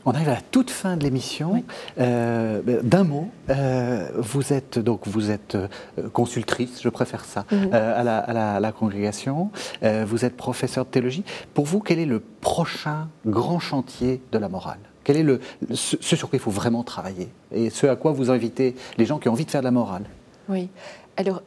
[0.04, 1.62] On arrive à la toute fin de l'émission.
[1.98, 5.68] Euh, d'un mot, euh, vous êtes donc vous êtes euh,
[6.12, 7.72] consultrice, je préfère ça, mhm.
[7.72, 9.50] à, la, congrégation.
[9.82, 11.24] vous êtes professeur de théologie.
[11.54, 14.78] Pour vous, quel est le prochain grand chantier de la morale?
[15.04, 15.40] Quel est le,
[15.72, 17.28] ce, sur quoi il faut vraiment travailler?
[17.52, 19.70] Et ce à quoi vous invitez les gens qui ont envie de faire de la
[19.70, 20.04] morale?
[20.48, 20.68] Oui.
[21.16, 21.42] Alors,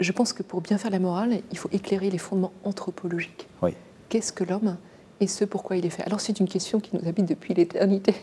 [0.00, 3.48] je pense que pour bien faire la morale, il faut éclairer les fondements anthropologiques.
[3.62, 3.74] Oui.
[4.08, 4.76] Qu'est-ce que l'homme
[5.20, 6.02] et ce pourquoi il est fait.
[6.04, 8.14] Alors c'est une question qui nous habite depuis l'éternité,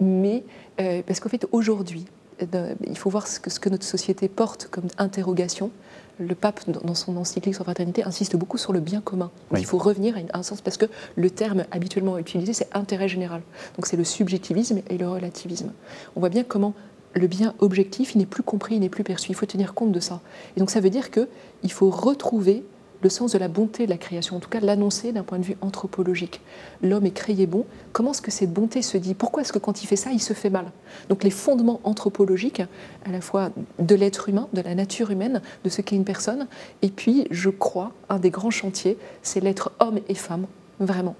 [0.00, 0.44] mais
[0.80, 2.06] euh, parce qu'en fait aujourd'hui,
[2.54, 5.70] euh, il faut voir ce que, ce que, notre société porte comme interrogation.
[6.18, 9.30] Le pape, dans son encyclique sur la fraternité, insiste beaucoup sur le bien commun.
[9.54, 13.42] Il faut revenir à un sens parce que le terme habituellement utilisé, c'est intérêt général.
[13.76, 15.72] Donc c'est le subjectivisme et le relativisme.
[16.14, 16.72] On voit bien comment
[17.12, 19.30] le bien objectif n'est plus compris, il n'est plus perçu.
[19.30, 20.20] Il faut tenir compte de ça.
[20.56, 22.64] Et donc ça veut dire qu'il faut retrouver
[23.02, 25.44] le sens de la bonté de la création, en tout cas l'annoncer d'un point de
[25.44, 26.40] vue anthropologique.
[26.82, 27.64] L'homme est créé bon.
[27.92, 29.14] Comment est-ce que cette bonté se dit?
[29.14, 30.66] Pourquoi est-ce que quand il fait ça, il se fait mal?
[31.08, 32.62] Donc les fondements anthropologiques,
[33.04, 36.46] à la fois de l'être humain, de la nature humaine, de ce qu'est une personne,
[36.82, 40.46] et puis, je crois, un des grands chantiers, c'est l'être homme et femme,
[40.80, 41.16] vraiment,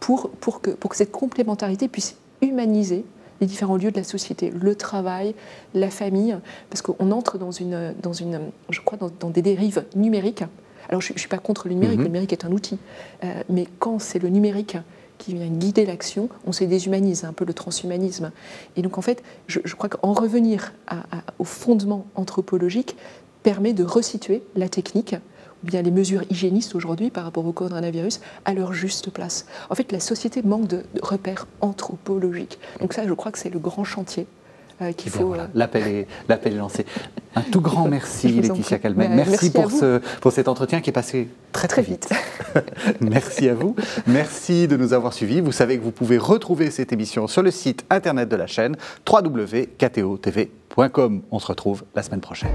[0.00, 3.04] pour, pour, que, pour que cette complémentarité puisse humaniser
[3.40, 5.34] les différents lieux de la société, le travail,
[5.74, 6.36] la famille,
[6.70, 10.44] parce qu'on entre dans une, dans une, je crois, dans des dérives numériques
[10.88, 12.02] Alors je ne suis pas contre le numérique, Mhm.
[12.04, 12.78] le numérique est un outil,
[13.24, 14.76] Euh, mais quand c'est le numérique
[15.18, 18.32] qui vient guider l'action, on se déshumanise, un peu le transhumanisme.
[18.76, 22.96] Et donc en fait, je, je crois qu'en revenir à- à- au fondement anthropologique
[23.42, 25.14] permet de resituer la technique
[25.62, 29.46] ou bien les mesures hygiénistes aujourd'hui par rapport au coronavirus à leur juste place.
[29.70, 32.58] En fait, la société manque de, de repères anthropologiques.
[32.80, 34.26] Donc ça, je crois que c'est le grand chantier
[34.82, 35.28] euh, qu'il bien, faut...
[35.28, 36.84] voilà, euh, L'appel est, lancé.
[37.36, 38.78] Un tout grand merci, Laetitia.
[38.78, 39.08] Calmen.
[39.08, 42.08] Ben, Merci, pour, ce, pour cet entretien qui est passé très très Très vite.
[42.54, 42.64] vite.
[43.00, 43.74] merci à vous.
[44.06, 45.40] Merci de nous avoir suivis.
[45.40, 48.76] Vous savez que vous pouvez retrouver cette émission sur le site internet de la chaîne
[49.10, 51.22] www.ktotv.com.
[51.30, 52.50] On se retrouve la semaine prochaine.